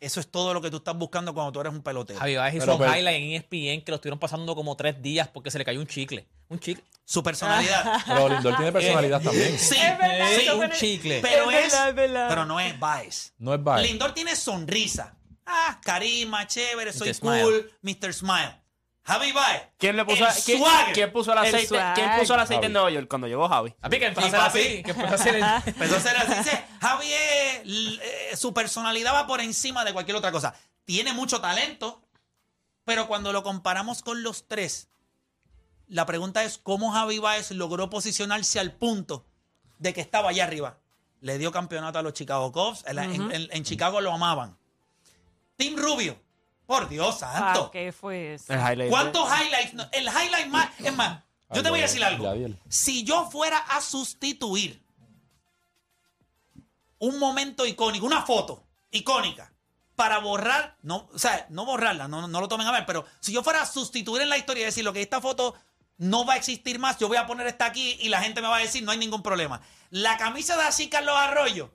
Eso 0.00 0.18
es 0.18 0.28
todo 0.28 0.54
lo 0.54 0.62
que 0.62 0.70
tú 0.70 0.78
estás 0.78 0.96
buscando 0.96 1.34
cuando 1.34 1.52
tú 1.52 1.60
eres 1.60 1.74
un 1.74 1.82
pelotero. 1.82 2.18
Javi 2.18 2.36
Baez 2.36 2.54
hizo 2.54 2.78
Pero, 2.78 2.90
un 2.90 2.96
highlight 2.96 3.22
en 3.22 3.32
ESPN 3.32 3.84
que 3.84 3.92
lo 3.92 3.96
estuvieron 3.96 4.18
pasando 4.18 4.54
como 4.54 4.74
tres 4.78 5.02
días 5.02 5.28
porque 5.28 5.50
se 5.50 5.58
le 5.58 5.64
cayó 5.66 5.78
un 5.78 5.86
chicle. 5.86 6.26
Un 6.48 6.58
chicle. 6.58 6.82
Su 7.04 7.22
personalidad. 7.22 8.02
Pero 8.06 8.30
Lindor 8.30 8.56
tiene 8.56 8.72
personalidad 8.72 9.20
también. 9.20 9.58
Sí, 9.58 9.76
Es 9.76 9.98
verdad, 9.98 10.28
sí, 10.40 10.48
un 10.48 10.70
chicle. 10.70 11.20
pero 11.20 11.50
Es 11.50 11.66
es, 11.66 11.72
verdad, 11.72 11.88
es 11.90 11.94
verdad. 11.94 12.28
pero 12.30 12.46
no 12.46 12.58
es 12.60 12.80
Baez. 12.80 13.34
No 13.36 13.52
es 13.52 13.62
Baez. 13.62 13.86
Lindor 13.86 14.14
tiene 14.14 14.34
sonrisa. 14.36 15.14
Ah, 15.44 15.78
carisma, 15.84 16.46
chévere, 16.46 16.94
soy 16.94 17.10
Mr. 17.10 17.20
cool, 17.20 17.72
Mr. 17.82 18.14
Smile. 18.14 18.65
Javi 19.06 19.30
Baez. 19.30 19.62
¿Quién 19.78 19.96
le 19.96 20.04
puso, 20.04 20.26
el 20.26 20.34
¿quién, 20.44 20.58
swagger. 20.58 20.92
quién 20.94 21.12
puso 21.12 21.32
el 21.32 21.38
aceite? 21.38 21.78
¿Quién 21.94 22.10
puso 22.18 22.34
el 22.34 22.40
aceite 22.40 22.66
en. 22.66 22.72
Nueva 22.72 22.90
York 22.90 23.06
cuando 23.08 23.28
llegó 23.28 23.48
Javi? 23.48 23.72
Que 23.88 24.06
empezó 24.06 24.26
a 24.26 24.30
ser 24.30 24.40
así. 24.40 24.82
Que 24.82 24.90
empezó 24.90 25.14
a 25.14 25.18
ser 25.18 25.34
el- 25.36 25.44
Empezó 25.66 25.96
a 25.96 26.00
ser 26.00 26.16
así. 26.16 26.34
Dice, 26.34 26.64
Javi 26.80 27.06
es, 27.12 27.60
eh, 27.64 28.36
su 28.36 28.52
personalidad 28.52 29.14
va 29.14 29.26
por 29.28 29.40
encima 29.40 29.84
de 29.84 29.92
cualquier 29.92 30.16
otra 30.16 30.32
cosa. 30.32 30.54
Tiene 30.84 31.12
mucho 31.12 31.40
talento, 31.40 32.02
pero 32.84 33.06
cuando 33.06 33.32
lo 33.32 33.44
comparamos 33.44 34.02
con 34.02 34.24
los 34.24 34.48
tres, 34.48 34.88
la 35.86 36.04
pregunta 36.04 36.42
es 36.42 36.58
cómo 36.58 36.90
Javi 36.90 37.20
Baez 37.20 37.52
logró 37.52 37.88
posicionarse 37.88 38.58
al 38.58 38.72
punto 38.72 39.24
de 39.78 39.94
que 39.94 40.00
estaba 40.00 40.30
allá 40.30 40.42
arriba. 40.44 40.78
Le 41.20 41.38
dio 41.38 41.52
campeonato 41.52 42.00
a 42.00 42.02
los 42.02 42.12
Chicago 42.12 42.50
Cubs. 42.50 42.82
En, 42.88 42.96
la- 42.96 43.04
en- 43.04 43.30
en- 43.30 43.48
en 43.52 43.62
Chicago 43.64 44.00
lo 44.00 44.12
amaban. 44.12 44.58
Tim 45.56 45.76
Rubio. 45.76 46.20
Por 46.66 46.88
Dios 46.88 47.20
santo. 47.20 47.66
Ah, 47.66 47.70
¿Qué 47.72 47.92
fue 47.92 48.34
eso? 48.34 48.52
El 48.52 48.58
highlight. 48.60 48.90
¿Cuántos 48.90 49.28
highlights? 49.30 49.74
no- 49.74 49.88
El 49.92 50.06
highlight 50.08 50.48
más. 50.48 50.68
Es 50.80 50.94
más, 50.94 51.22
yo 51.52 51.62
te 51.62 51.70
voy 51.70 51.78
a 51.78 51.82
decir 51.82 52.02
algo. 52.04 52.32
Si 52.68 53.04
yo 53.04 53.30
fuera 53.30 53.58
a 53.58 53.80
sustituir 53.80 54.82
un 56.98 57.18
momento 57.18 57.66
icónico, 57.66 58.06
una 58.06 58.22
foto 58.22 58.64
icónica, 58.90 59.52
para 59.94 60.18
borrar, 60.18 60.76
no, 60.82 61.08
o 61.14 61.18
sea, 61.18 61.46
no 61.50 61.64
borrarla, 61.64 62.06
no, 62.08 62.28
no 62.28 62.40
lo 62.40 62.48
tomen 62.48 62.66
a 62.66 62.72
ver, 62.72 62.84
pero 62.84 63.06
si 63.20 63.32
yo 63.32 63.42
fuera 63.42 63.62
a 63.62 63.66
sustituir 63.66 64.22
en 64.22 64.28
la 64.28 64.36
historia 64.36 64.62
y 64.62 64.66
decir 64.66 64.84
lo 64.84 64.92
que 64.92 65.00
esta 65.00 65.20
foto 65.22 65.54
no 65.98 66.26
va 66.26 66.34
a 66.34 66.36
existir 66.36 66.78
más, 66.78 66.98
yo 66.98 67.08
voy 67.08 67.16
a 67.16 67.26
poner 67.26 67.46
esta 67.46 67.64
aquí 67.66 67.96
y 68.00 68.08
la 68.10 68.20
gente 68.20 68.42
me 68.42 68.48
va 68.48 68.56
a 68.56 68.60
decir 68.60 68.82
no 68.82 68.90
hay 68.92 68.98
ningún 68.98 69.22
problema. 69.22 69.62
La 69.90 70.18
camisa 70.18 70.56
de 70.56 70.64
así 70.64 70.88
Carlos 70.90 71.14
Arroyo 71.16 71.72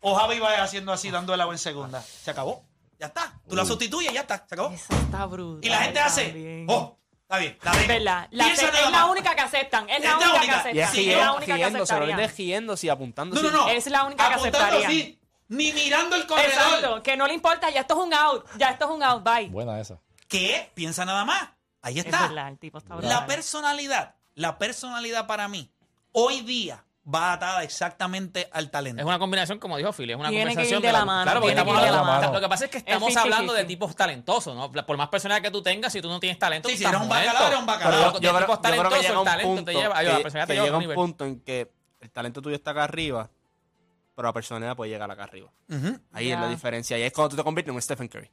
o 0.00 0.14
Javi 0.14 0.38
va 0.38 0.62
haciendo 0.62 0.92
así 0.92 1.10
dando 1.10 1.34
el 1.34 1.40
agua 1.40 1.52
en 1.54 1.58
segunda. 1.58 2.00
Se 2.02 2.30
acabó. 2.30 2.64
Ya 2.98 3.06
está. 3.06 3.32
Tú 3.48 3.54
la 3.56 3.64
sustituyes 3.64 4.10
y 4.10 4.14
ya 4.14 4.22
está. 4.22 4.44
Se 4.48 4.54
acabó. 4.54 4.70
Eso 4.74 4.92
está 4.94 5.26
brutal. 5.26 5.64
Y 5.64 5.68
la 5.68 5.78
gente 5.82 6.00
hace, 6.00 6.24
también. 6.26 6.66
oh, 6.68 6.98
está 7.22 7.38
bien, 7.38 7.58
la 7.62 7.72
Es 7.72 7.88
verdad. 7.88 8.28
La 8.32 8.44
Piensa 8.44 8.62
nada 8.66 8.78
es 8.78 8.84
la 8.84 8.90
más. 8.90 9.10
única 9.10 9.34
que 9.34 9.40
aceptan. 9.40 9.88
Es 9.88 9.96
Es 9.98 10.04
la 10.04 10.10
la 10.10 10.16
única 10.16 10.30
que 10.32 10.38
única. 10.38 10.52
Y 10.52 10.58
aceptan. 10.58 10.78
es 10.78 10.90
Sí, 10.90 11.00
es 11.00 11.06
la 11.06 11.12
giendo, 11.14 11.36
única 11.36 11.46
que 11.46 11.52
giendo, 11.58 11.68
se 11.68 11.78
lo 11.78 11.82
aceptarían. 11.82 12.16
vende 12.18 12.32
apuntando. 12.88 13.36
No, 13.36 13.42
no, 13.42 13.50
no. 13.50 13.68
Es 13.68 13.86
la 13.86 14.04
única 14.04 14.28
que 14.28 14.34
Apuntando 14.34 14.58
aceptarían. 14.58 14.90
así, 14.90 15.20
ni 15.48 15.72
mirando 15.72 16.16
el 16.16 16.26
corredor. 16.26 16.50
Exacto, 16.50 17.02
que 17.02 17.16
no 17.16 17.26
le 17.26 17.34
importa, 17.34 17.70
ya 17.70 17.80
esto 17.82 17.94
es 18.00 18.06
un 18.06 18.14
out, 18.14 18.46
ya 18.56 18.70
esto 18.70 18.84
es 18.86 18.90
un 18.90 19.02
out, 19.02 19.22
bye. 19.22 19.48
Buena 19.48 19.78
esa. 19.80 19.98
¿Qué? 20.26 20.70
Piensa 20.74 21.04
nada 21.04 21.24
más. 21.24 21.48
Ahí 21.82 22.00
Es 22.00 22.04
está. 22.04 22.26
verdad, 22.26 22.48
el 22.48 22.58
tipo 22.58 22.78
está 22.78 22.94
brutal. 22.96 23.08
La 23.10 23.26
personalidad, 23.26 24.16
la 24.34 24.58
personalidad 24.58 25.26
para 25.28 25.46
mí, 25.48 25.70
hoy 26.12 26.40
día 26.40 26.84
va 27.12 27.32
atada 27.32 27.62
exactamente 27.62 28.48
al 28.52 28.70
talento. 28.70 29.00
Es 29.00 29.06
una 29.06 29.18
combinación, 29.18 29.58
como 29.58 29.76
dijo 29.78 29.92
Philly, 29.92 30.12
es 30.12 30.18
una 30.18 30.28
Tiene 30.28 30.44
que 30.44 30.50
conversación 30.50 30.80
ir 30.82 30.86
de 30.86 30.92
la 30.92 31.04
mano, 31.06 31.22
Claro, 31.24 31.40
porque 31.40 31.54
tiene 31.54 31.60
estamos 31.62 31.74
que 31.80 31.86
ir 31.86 31.86
de 31.86 31.92
la 31.96 32.00
hablando- 32.00 32.20
mano. 32.28 32.34
Lo 32.34 32.40
que 32.40 32.48
pasa 32.48 32.64
es 32.66 32.70
que 32.70 32.78
estamos 32.78 33.08
50-50. 33.08 33.22
hablando 33.22 33.52
de 33.54 33.64
tipos 33.64 33.96
talentosos, 33.96 34.54
¿no? 34.54 34.70
Por 34.70 34.96
más 34.98 35.08
personalidad 35.08 35.42
que 35.42 35.50
tú 35.50 35.62
tengas, 35.62 35.92
si 35.92 36.02
tú 36.02 36.08
no 36.08 36.20
tienes 36.20 36.38
talento, 36.38 36.68
Sí, 36.68 36.74
tú 36.74 36.78
si 36.80 36.84
eres 36.84 37.00
un 37.00 37.08
bacalao, 37.08 37.46
eres 37.46 37.58
un 37.58 37.66
Pero 37.66 37.78
bacalao. 37.78 38.00
yo, 38.12 38.18
de 38.20 38.26
yo 38.26 38.34
creo, 38.34 38.46
tipos 38.46 38.56
yo 38.56 38.78
creo 38.78 38.90
que 38.90 38.96
llega 39.00 39.12
el 39.12 39.18
un 39.18 39.24
talento 39.24 39.48
punto, 39.48 39.64
te 39.64 39.72
lleva- 39.72 39.98
que- 39.98 40.22
personalidad 40.22 40.46
te 40.46 40.52
que 40.52 40.54
lleva 40.54 40.62
a 40.62 40.66
llega 40.66 40.76
un 40.76 40.80
nivel. 40.82 40.94
punto 40.96 41.24
en 41.24 41.40
que 41.40 41.72
el 42.00 42.10
talento 42.10 42.42
tuyo 42.42 42.56
está 42.56 42.70
acá 42.72 42.84
arriba, 42.84 43.30
pero 44.14 44.28
la 44.28 44.32
personalidad 44.32 44.76
puede 44.76 44.90
llegar 44.90 45.10
acá 45.10 45.24
arriba. 45.24 45.50
Ahí 46.12 46.30
es 46.30 46.38
la 46.38 46.48
diferencia. 46.48 46.98
Y 46.98 47.02
es 47.02 47.12
cuando 47.12 47.30
tú 47.30 47.36
te 47.36 47.44
conviertes 47.44 47.70
en 47.70 47.74
un 47.76 47.82
Stephen 47.82 48.08
Curry. 48.08 48.30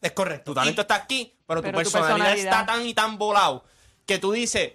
Es 0.00 0.12
correcto. 0.12 0.50
Tu 0.50 0.54
talento 0.54 0.80
Y- 0.80 0.82
está 0.82 0.94
aquí, 0.94 1.34
pero, 1.46 1.62
Pero 1.62 1.78
tu 1.78 1.90
personalidad. 1.90 2.36
está 2.36 2.66
tan 2.66 2.86
y 2.86 2.94
tan 2.94 3.18
volado 3.18 3.64
que 4.06 4.18
tú 4.18 4.32
dices, 4.32 4.74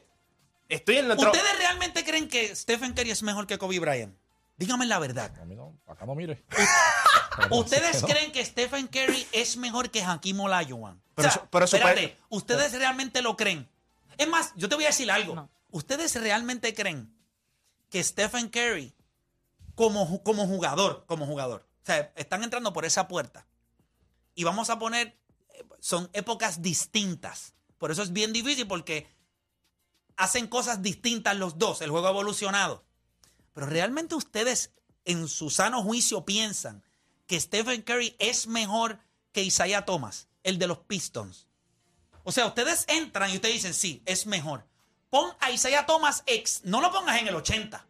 estoy 0.75 0.97
en. 0.97 1.11
¿Ustedes 1.11 1.57
realmente 1.59 2.03
creen 2.03 2.27
que 2.27 2.55
Stephen 2.55 2.93
Curry 2.93 3.11
es 3.11 3.23
mejor 3.23 3.47
que 3.47 3.57
Kobe 3.57 3.79
Bryant? 3.79 4.15
Dígame 4.57 4.85
la 4.85 4.99
verdad. 4.99 5.33
A 5.41 5.45
mí 5.45 5.55
no, 5.55 5.77
acá 5.87 6.05
no 6.05 6.15
mire. 6.15 6.43
¿Ustedes 7.49 8.03
creen 8.03 8.31
que 8.31 8.45
Stephen 8.45 8.87
Curry 8.87 9.25
es 9.31 9.57
mejor 9.57 9.89
que 9.89 10.03
Hakim 10.03 10.39
Olajuwon? 10.39 11.01
Pero 11.15 11.27
o 11.27 11.31
sea, 11.31 11.41
eso- 11.41 11.47
pero 11.51 11.65
eso 11.65 11.75
espérate, 11.77 12.01
puede- 12.09 12.17
¿ustedes 12.29 12.73
realmente 12.73 13.21
lo 13.21 13.35
creen? 13.35 13.67
Es 14.17 14.27
más, 14.27 14.53
yo 14.55 14.69
te 14.69 14.75
voy 14.75 14.83
a 14.83 14.87
decir 14.87 15.09
algo. 15.11 15.35
No. 15.35 15.49
¿Ustedes 15.71 16.15
realmente 16.21 16.73
creen 16.75 17.11
que 17.89 18.03
Stephen 18.03 18.49
Curry, 18.49 18.93
como, 19.75 20.21
como 20.23 20.45
jugador, 20.45 21.03
como 21.07 21.25
jugador, 21.25 21.65
o 21.81 21.85
sea, 21.85 22.11
están 22.15 22.43
entrando 22.43 22.71
por 22.73 22.85
esa 22.85 23.07
puerta 23.07 23.47
y 24.35 24.43
vamos 24.43 24.69
a 24.69 24.77
poner, 24.77 25.17
eh, 25.49 25.63
son 25.79 26.09
épocas 26.13 26.61
distintas. 26.61 27.53
Por 27.79 27.91
eso 27.91 28.03
es 28.03 28.13
bien 28.13 28.31
difícil 28.33 28.67
porque 28.67 29.07
hacen 30.17 30.47
cosas 30.47 30.81
distintas 30.81 31.35
los 31.37 31.57
dos, 31.57 31.81
el 31.81 31.91
juego 31.91 32.07
ha 32.07 32.11
evolucionado. 32.11 32.83
Pero 33.53 33.67
realmente 33.67 34.15
ustedes 34.15 34.71
en 35.05 35.27
su 35.27 35.49
sano 35.49 35.83
juicio 35.83 36.25
piensan 36.25 36.83
que 37.27 37.39
Stephen 37.39 37.81
Curry 37.81 38.15
es 38.19 38.47
mejor 38.47 38.99
que 39.31 39.43
Isaiah 39.43 39.85
Thomas, 39.85 40.27
el 40.43 40.59
de 40.59 40.67
los 40.67 40.79
Pistons. 40.79 41.47
O 42.23 42.31
sea, 42.31 42.45
ustedes 42.45 42.85
entran 42.87 43.31
y 43.31 43.35
ustedes 43.35 43.55
dicen, 43.55 43.73
sí, 43.73 44.01
es 44.05 44.25
mejor. 44.25 44.65
Pon 45.09 45.31
a 45.39 45.51
Isaiah 45.51 45.85
Thomas 45.85 46.23
ex, 46.25 46.61
no 46.63 46.81
lo 46.81 46.91
pongas 46.91 47.19
en 47.19 47.27
el 47.27 47.35
80, 47.35 47.85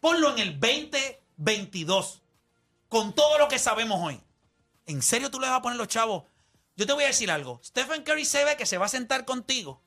ponlo 0.00 0.32
en 0.32 0.38
el 0.38 0.60
2022, 0.60 2.22
con 2.88 3.14
todo 3.14 3.38
lo 3.38 3.48
que 3.48 3.58
sabemos 3.58 4.00
hoy. 4.02 4.20
¿En 4.86 5.02
serio 5.02 5.30
tú 5.30 5.38
le 5.40 5.48
vas 5.48 5.58
a 5.58 5.62
poner 5.62 5.78
los 5.78 5.88
chavos? 5.88 6.24
Yo 6.76 6.86
te 6.86 6.92
voy 6.92 7.04
a 7.04 7.08
decir 7.08 7.30
algo. 7.30 7.60
Stephen 7.64 8.02
Curry 8.02 8.24
se 8.24 8.44
ve 8.44 8.56
que 8.56 8.66
se 8.66 8.78
va 8.78 8.86
a 8.86 8.90
sentar 8.90 9.24
contigo 9.24 9.82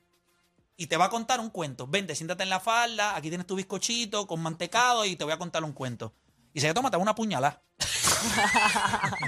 y 0.82 0.86
te 0.88 0.96
va 0.96 1.04
a 1.04 1.10
contar 1.10 1.38
un 1.38 1.48
cuento. 1.50 1.86
Vente, 1.86 2.14
siéntate 2.16 2.42
en 2.42 2.50
la 2.50 2.58
falda, 2.58 3.14
aquí 3.14 3.28
tienes 3.28 3.46
tu 3.46 3.54
bizcochito 3.54 4.26
con 4.26 4.40
mantecado 4.42 5.04
y 5.04 5.14
te 5.14 5.22
voy 5.22 5.32
a 5.32 5.38
contar 5.38 5.62
un 5.62 5.72
cuento. 5.72 6.12
Y 6.52 6.60
se 6.60 6.74
toma, 6.74 6.90
te 6.90 6.96
da 6.96 7.02
una 7.02 7.14
puñalada. 7.14 7.62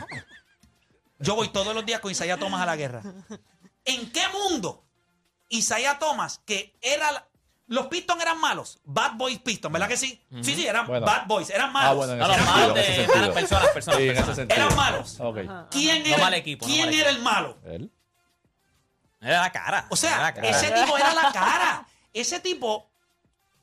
Yo 1.18 1.36
voy 1.36 1.48
todos 1.48 1.74
los 1.74 1.86
días 1.86 2.00
con 2.00 2.10
Isaiah 2.10 2.36
Thomas 2.38 2.60
a 2.60 2.66
la 2.66 2.76
guerra. 2.76 3.02
¿En 3.84 4.10
qué 4.10 4.22
mundo 4.32 4.84
Isaiah 5.48 5.98
Thomas, 5.98 6.40
que 6.44 6.76
era... 6.82 7.12
la- 7.12 7.28
Los 7.66 7.86
Pistons 7.86 8.20
eran 8.20 8.40
malos. 8.40 8.80
Bad 8.84 9.12
Boys 9.14 9.38
Pistons, 9.38 9.72
¿verdad 9.72 9.88
que 9.88 9.96
sí? 9.96 10.20
Sí, 10.42 10.54
sí, 10.56 10.66
eran 10.66 10.86
Bueno. 10.86 11.06
Bad 11.06 11.26
Boys, 11.28 11.50
eran 11.50 11.68
Ah, 11.70 11.72
malos. 11.72 11.96
bueno, 11.96 12.12
en 12.14 12.18
No, 12.18 12.24
ese 12.26 12.36
los 12.36 12.46
sentido, 12.46 12.74
malos 12.74 12.74
de 12.74 13.12
malas 13.14 13.34
personas, 13.34 13.68
personas. 13.68 13.98
Sí, 14.00 14.04
en 14.04 14.10
ese 14.10 14.16
personas. 14.24 14.36
sentido. 14.36 14.62
Eran 14.64 14.76
malos. 14.76 15.20
Ok. 15.20 15.38
¿Quién 15.70 16.02
No 16.02 16.08
era, 16.08 16.18
mal 16.18 16.34
equipo, 16.34 16.66
no 16.66 16.72
¿quién 16.72 16.86
mal 16.86 16.94
era 16.94 17.10
el 17.10 17.18
malo? 17.22 17.58
Él. 17.64 17.92
Era 19.24 19.40
la 19.40 19.52
cara. 19.52 19.86
O 19.90 19.96
sea, 19.96 20.32
cara. 20.34 20.48
ese 20.48 20.70
tipo 20.70 20.96
era 20.96 21.14
la 21.14 21.32
cara. 21.32 21.86
Ese 22.12 22.40
tipo, 22.40 22.88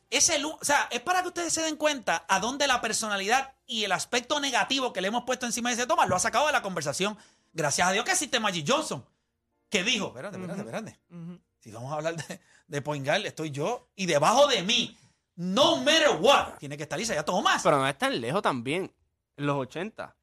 ese, 0.10 0.40
lu- 0.40 0.58
o 0.60 0.66
sea, 0.66 0.88
es 0.92 1.00
para 1.02 1.22
que 1.22 1.30
ustedes 1.30 1.54
se 1.54 1.62
den 1.62 1.76
cuenta 1.78 2.26
a 2.28 2.40
dónde 2.40 2.68
la 2.68 2.82
personalidad 2.82 3.54
y 3.66 3.84
el 3.86 3.92
aspecto 3.94 4.40
negativo 4.40 4.92
que 4.92 5.00
le 5.02 5.08
hemos 5.08 5.24
puesto 5.24 5.46
encima 5.46 5.70
de 5.70 5.76
ese 5.76 5.88
Thomas 5.88 6.10
lo 6.10 6.16
ha 6.16 6.20
sacado 6.20 6.48
de 6.48 6.52
la 6.52 6.62
conversación. 6.62 7.18
Gracias 7.54 7.88
a 7.88 7.92
Dios 7.92 8.04
que 8.06 8.12
existe 8.12 8.40
Magic 8.40 8.66
Johnson, 8.68 9.06
que 9.70 9.84
dijo, 9.84 10.08
espérate, 10.08 10.38
espérate, 10.38 10.60
espérate. 10.62 11.00
Si 11.60 11.72
vamos 11.72 11.92
a 11.92 11.96
hablar 11.96 12.16
de, 12.16 12.42
de 12.68 12.82
point 12.82 13.06
guard, 13.06 13.26
estoy 13.26 13.52
yo 13.52 13.88
y 13.96 14.06
debajo 14.06 14.48
de 14.48 14.64
mí, 14.64 14.98
no 15.36 15.78
matter 15.78 16.18
what, 16.20 16.56
tiene 16.60 16.76
que 16.76 16.84
estar 16.84 17.00
Isaiah 17.00 17.24
Thomas. 17.24 17.62
Pero 17.64 17.78
no 17.78 17.88
es 17.88 17.98
tan 17.98 18.20
lejos 18.20 18.42
también. 18.42 18.92
En 19.38 19.46
los 19.46 19.56
80. 19.58 20.14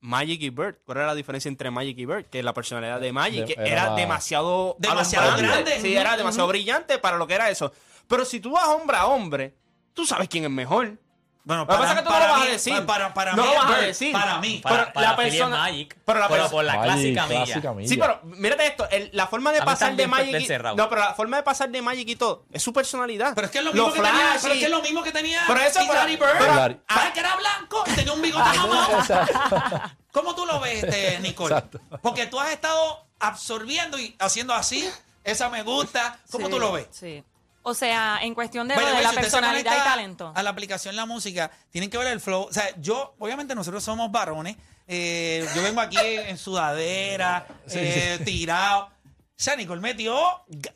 Magic 0.00 0.40
y 0.42 0.50
Bird. 0.50 0.76
¿Cuál 0.84 0.98
era 0.98 1.06
la 1.08 1.14
diferencia 1.14 1.48
entre 1.48 1.70
Magic 1.70 1.98
y 1.98 2.06
Bird? 2.06 2.24
Que 2.26 2.42
la 2.42 2.54
personalidad 2.54 3.00
de 3.00 3.12
Magic 3.12 3.46
De- 3.46 3.54
que 3.54 3.70
era 3.70 3.94
demasiado... 3.94 4.76
Demasiado 4.78 5.36
grande. 5.36 5.80
Sí, 5.80 5.94
era 5.94 6.16
demasiado 6.16 6.48
brillante 6.48 6.98
para 6.98 7.16
lo 7.18 7.26
que 7.26 7.34
era 7.34 7.50
eso. 7.50 7.72
Pero 8.08 8.24
si 8.24 8.40
tú 8.40 8.52
vas 8.52 8.66
hombre 8.68 8.96
a 8.96 9.06
hombre, 9.06 9.54
tú 9.94 10.04
sabes 10.06 10.28
quién 10.28 10.44
es 10.44 10.50
mejor. 10.50 10.98
Bueno, 11.42 11.62
Lo 11.64 11.68
que 11.68 11.74
pasa 11.82 11.94
que 11.96 12.02
tú 12.02 12.10
no 12.10 12.18
lo 12.20 12.28
vas 12.28 12.42
a 12.42 12.44
decir. 12.44 12.86
Para, 12.86 13.14
para 13.14 13.32
No 13.32 13.42
mí, 13.42 13.48
lo 13.48 13.54
vas 13.54 13.64
a 13.64 13.68
Bird, 13.76 13.86
decir. 13.86 14.12
Para 14.12 14.38
mí. 14.40 14.60
Para, 14.62 14.76
pero 14.76 14.92
para 14.92 15.10
la 15.10 15.16
persona- 15.16 15.56
Magic, 15.56 15.96
pero 16.04 16.18
la 16.20 16.28
pero 16.28 16.40
persona- 16.42 16.50
por 16.50 16.64
la 16.64 16.72
Magic, 16.74 16.84
clásica 16.92 17.26
milla. 17.26 17.44
clásica 17.44 17.72
milla. 17.72 17.88
Sí, 17.88 17.96
pero 17.96 18.20
mírate 18.24 18.66
esto, 18.66 18.88
el- 18.90 19.10
la 19.14 19.26
forma 19.26 19.52
de 19.52 19.58
A 19.60 19.64
pasar 19.64 19.96
de 19.96 20.06
Magic 20.06 20.40
y. 20.40 20.48
No, 20.76 20.88
pero 20.90 21.00
la 21.00 21.14
forma 21.14 21.38
de 21.38 21.42
pasar 21.42 21.70
de 21.70 21.80
Magic 21.82 22.08
y 22.10 22.16
todo 22.16 22.44
es 22.52 22.62
su 22.62 22.72
personalidad. 22.74 23.34
Pero 23.34 23.46
es 23.46 23.50
que 23.50 23.58
es 23.58 23.64
lo 23.64 23.72
mismo 23.72 23.90
que 23.92 24.00
tenía, 24.00 24.12
pero 24.42 24.52
es 24.54 24.58
que 24.60 24.64
es 24.66 24.70
lo 24.70 24.82
mismo 24.82 25.02
que 25.02 25.12
tenía 25.12 25.42
Pero 25.46 25.60
eso, 25.60 25.80
Larry 25.92 26.16
Bird. 26.16 26.28
pero-. 26.38 26.80
Ah, 26.88 27.10
que 27.14 27.20
era 27.20 27.34
blanco 27.36 27.84
y 27.86 27.90
tenía 27.92 28.12
un 28.12 28.20
bigote 28.22 28.58
mamado. 28.58 28.92
Exacto. 28.98 29.80
¿Cómo 30.12 30.34
tú 30.34 30.44
lo 30.44 30.60
ves, 30.60 30.84
este, 30.84 31.20
Nicole? 31.20 31.54
Exacto. 31.54 31.80
Porque 32.02 32.26
tú 32.26 32.38
has 32.38 32.50
estado 32.52 33.06
absorbiendo 33.18 33.98
y 33.98 34.14
haciendo 34.18 34.52
así. 34.54 34.88
Esa 35.24 35.48
me 35.50 35.62
gusta. 35.62 36.18
¿Cómo 36.30 36.46
Sí, 36.46 36.50
tú 36.52 36.58
lo 36.58 36.72
ves? 36.72 36.86
Sí. 36.90 37.22
O 37.62 37.74
sea, 37.74 38.18
en 38.22 38.34
cuestión 38.34 38.68
de, 38.68 38.74
By 38.74 38.84
lo 38.84 38.90
the 38.90 38.96
de 38.96 38.96
way, 38.96 39.04
la 39.04 39.10
si 39.10 39.16
personalidad 39.16 39.72
y 39.76 39.84
talento. 39.84 40.32
A 40.34 40.42
la 40.42 40.50
aplicación 40.50 40.96
La 40.96 41.04
Música, 41.06 41.50
tienen 41.70 41.90
que 41.90 41.98
ver 41.98 42.06
el 42.08 42.20
flow. 42.20 42.44
O 42.48 42.52
sea, 42.52 42.64
yo, 42.80 43.14
obviamente, 43.18 43.54
nosotros 43.54 43.84
somos 43.84 44.10
varones. 44.10 44.56
Eh, 44.88 45.46
yo 45.54 45.62
vengo 45.62 45.80
aquí 45.80 45.98
en 46.00 46.36
sudadera, 46.38 47.46
eh, 47.70 48.18
tirado. 48.24 48.84
O 48.86 49.42
sea, 49.42 49.56
Nicole 49.56 49.80
metió. 49.80 50.18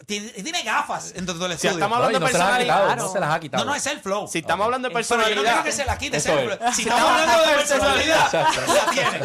Tiene, 0.06 0.28
tiene 0.30 0.62
gafas 0.62 1.12
en 1.16 1.26
todo 1.26 1.44
el 1.46 1.52
Si 1.58 1.66
estudio. 1.66 1.72
estamos 1.84 1.98
No, 1.98 2.04
y 2.04 2.06
hablando 2.14 2.20
no 2.20 2.26
de 2.26 2.32
quitado, 2.32 2.54
personalidad. 2.56 2.96
no 2.96 3.12
se 3.12 3.20
las 3.20 3.30
ha 3.34 3.40
quitado. 3.40 3.64
No, 3.64 3.70
no, 3.70 3.76
es 3.76 3.86
el 3.86 4.00
flow. 4.00 4.26
Si 4.28 4.38
estamos 4.38 4.64
hablando 4.64 4.88
de 4.88 4.94
Pero 4.94 5.06
yo 5.08 5.16
no 5.16 5.24
quiero 5.24 5.42
personalidad. 5.62 5.64
que 5.64 5.72
se 5.72 5.84
quite. 5.98 6.20
Flow. 6.20 6.72
Si 6.74 6.82
estamos 6.82 7.10
hablando 7.10 7.42
de 7.50 7.54
personalidad, 7.56 8.32
la 8.32 8.90
tiene. 8.90 9.20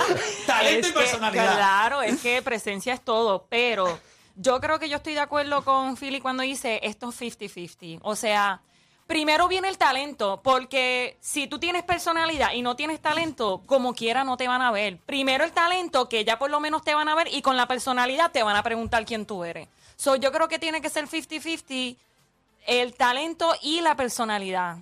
Talento 0.46 0.88
Es 0.88 0.90
y 0.90 0.94
que, 0.94 1.00
personalidad. 1.00 1.56
Claro, 1.56 2.02
es 2.02 2.20
que 2.22 2.42
presencia 2.42 2.94
es 2.94 3.02
todo, 3.02 3.46
pero 3.50 3.98
yo 4.42 4.62
creo 4.62 4.80
que 4.80 4.88
yo 4.88 4.98
estoy 4.98 5.16
de 5.16 5.20
acuerdo 5.20 5.66
con 5.66 5.98
Philly 5.98 6.22
cuando 6.22 6.44
dice 6.44 6.80
esto 6.84 7.10
es 7.10 7.20
50-50. 7.20 8.00
O 8.04 8.16
sea, 8.16 8.62
primero 9.06 9.50
viene 9.50 9.68
el 9.68 9.78
talento, 9.78 10.40
porque 10.42 11.18
si 11.20 11.48
tú 11.48 11.60
tienes 11.60 11.84
personalidad 11.84 12.54
y 12.54 12.62
no 12.62 12.78
tienes 12.78 13.02
talento, 13.02 13.62
como 13.66 13.94
quiera 13.94 14.24
no 14.24 14.38
te 14.38 14.48
van 14.48 14.62
a 14.62 14.72
ver. 14.72 14.98
Primero 15.06 15.44
el 15.44 15.52
talento, 15.52 16.08
que 16.08 16.24
ya 16.24 16.40
por 16.40 16.50
lo 16.50 16.62
menos 16.62 16.84
te 16.84 16.96
van 16.96 17.10
a 17.10 17.16
ver, 17.16 17.28
y 17.34 17.42
con 17.42 17.58
la 17.58 17.68
personalidad 17.68 18.32
te 18.32 18.44
van 18.44 18.56
a 18.56 18.64
preguntar 18.64 19.06
quién 19.06 19.26
tú 19.26 19.44
eres. 19.44 19.68
So, 19.98 20.16
yo 20.16 20.32
creo 20.32 20.48
que 20.48 20.58
tiene 20.58 20.82
que 20.82 20.90
ser 20.90 21.08
50-50 21.08 21.98
el 22.66 22.94
talento 22.94 23.54
y 23.62 23.82
la 23.82 23.96
personalidad. 23.96 24.78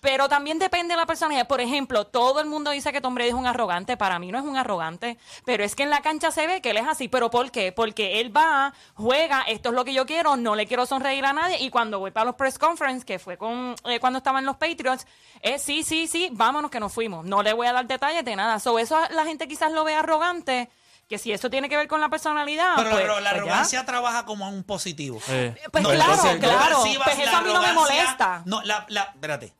Pero 0.00 0.28
también 0.28 0.58
depende 0.58 0.94
de 0.94 0.96
la 1.00 1.06
personalidad. 1.06 1.46
Por 1.48 1.60
ejemplo, 1.60 2.06
todo 2.06 2.40
el 2.40 2.46
mundo 2.46 2.70
dice 2.70 2.92
que 2.92 3.00
Tom 3.00 3.14
Brady 3.14 3.28
es 3.30 3.34
un 3.34 3.46
arrogante. 3.46 3.96
Para 3.96 4.18
mí 4.18 4.30
no 4.32 4.38
es 4.38 4.44
un 4.44 4.56
arrogante. 4.56 5.18
Pero 5.44 5.64
es 5.64 5.74
que 5.74 5.82
en 5.82 5.90
la 5.90 6.00
cancha 6.00 6.30
se 6.30 6.46
ve 6.46 6.60
que 6.60 6.70
él 6.70 6.76
es 6.76 6.86
así. 6.86 7.08
¿Pero 7.08 7.30
por 7.30 7.50
qué? 7.50 7.72
Porque 7.72 8.20
él 8.20 8.36
va, 8.36 8.72
juega, 8.94 9.42
esto 9.42 9.70
es 9.70 9.74
lo 9.74 9.84
que 9.84 9.94
yo 9.94 10.06
quiero, 10.06 10.36
no 10.36 10.54
le 10.54 10.66
quiero 10.66 10.86
sonreír 10.86 11.24
a 11.24 11.32
nadie. 11.32 11.58
Y 11.60 11.70
cuando 11.70 11.98
voy 11.98 12.10
para 12.10 12.26
los 12.26 12.34
press 12.34 12.58
conference, 12.58 13.04
que 13.04 13.18
fue 13.18 13.36
con 13.36 13.74
eh, 13.84 14.00
cuando 14.00 14.18
estaban 14.18 14.44
los 14.44 14.56
Patriots, 14.56 15.06
es 15.42 15.62
sí, 15.62 15.82
sí, 15.82 16.06
sí, 16.06 16.28
vámonos 16.32 16.70
que 16.70 16.80
nos 16.80 16.92
fuimos. 16.92 17.24
No 17.24 17.42
le 17.42 17.52
voy 17.52 17.66
a 17.66 17.72
dar 17.72 17.86
detalles 17.86 18.24
de 18.24 18.36
nada. 18.36 18.58
So, 18.60 18.78
eso 18.78 18.98
la 19.10 19.24
gente 19.24 19.48
quizás 19.48 19.72
lo 19.72 19.84
ve 19.84 19.94
arrogante. 19.94 20.68
Que 21.08 21.16
si 21.16 21.32
eso 21.32 21.48
tiene 21.48 21.70
que 21.70 21.76
ver 21.78 21.88
con 21.88 22.02
la 22.02 22.10
personalidad. 22.10 22.74
Pero, 22.76 22.90
pues- 22.90 23.00
pero 23.00 23.14
la 23.20 23.30
pues 23.30 23.32
ya. 23.32 23.38
arrogancia 23.40 23.86
trabaja 23.86 24.26
como 24.26 24.46
un 24.50 24.62
positivo. 24.62 25.18
Eh, 25.28 25.54
Pues 25.72 25.82
No, 25.82 25.88
claro, 25.90 26.22
claro. 26.38 26.82
Pues 27.02 27.18
eso 27.18 27.34
a 27.34 27.40
mí 27.40 27.50
no 27.50 27.62
me 27.62 27.72
molesta. 27.72 28.42
No, 28.44 28.60
la, 28.62 28.84
la, 28.90 29.04
espérate. 29.14 29.54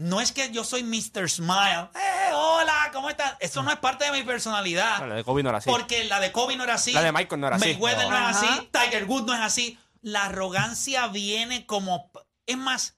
No 0.00 0.18
es 0.18 0.32
que 0.32 0.50
yo 0.50 0.64
soy 0.64 0.82
Mr. 0.82 1.28
Smile. 1.28 1.90
Eh, 1.94 2.30
hola, 2.32 2.88
¿cómo 2.90 3.10
estás? 3.10 3.36
Eso 3.38 3.62
no 3.62 3.70
es 3.70 3.76
parte 3.78 4.06
de 4.06 4.12
mi 4.12 4.22
personalidad. 4.22 5.06
La 5.06 5.16
de 5.16 5.24
Kobe 5.24 5.42
no 5.42 5.50
era 5.50 5.58
así. 5.58 5.68
Porque 5.68 6.04
la 6.04 6.20
de 6.20 6.32
Kobe 6.32 6.56
no 6.56 6.64
era 6.64 6.72
así. 6.74 6.92
La 6.92 7.02
de 7.02 7.12
Michael 7.12 7.38
no 7.38 7.46
era 7.48 7.56
así. 7.56 7.66
Mayweather 7.74 8.08
no, 8.08 8.18
No. 8.18 8.30
es 8.30 8.36
Ajá. 8.36 8.54
así. 8.54 8.70
Tiger 8.72 9.04
Woods 9.04 9.26
no 9.26 9.34
es 9.34 9.40
así. 9.40 9.78
La 10.00 10.24
arrogancia 10.24 11.06
viene 11.08 11.66
como... 11.66 12.10
Es 12.46 12.56
más, 12.56 12.96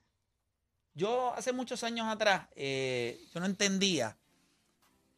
yo 0.95 1.35
hace 1.37 1.53
muchos 1.53 1.83
años 1.83 2.07
atrás, 2.07 2.47
eh, 2.55 3.21
yo 3.35 3.41
no 3.41 3.47
entendía. 3.47 4.17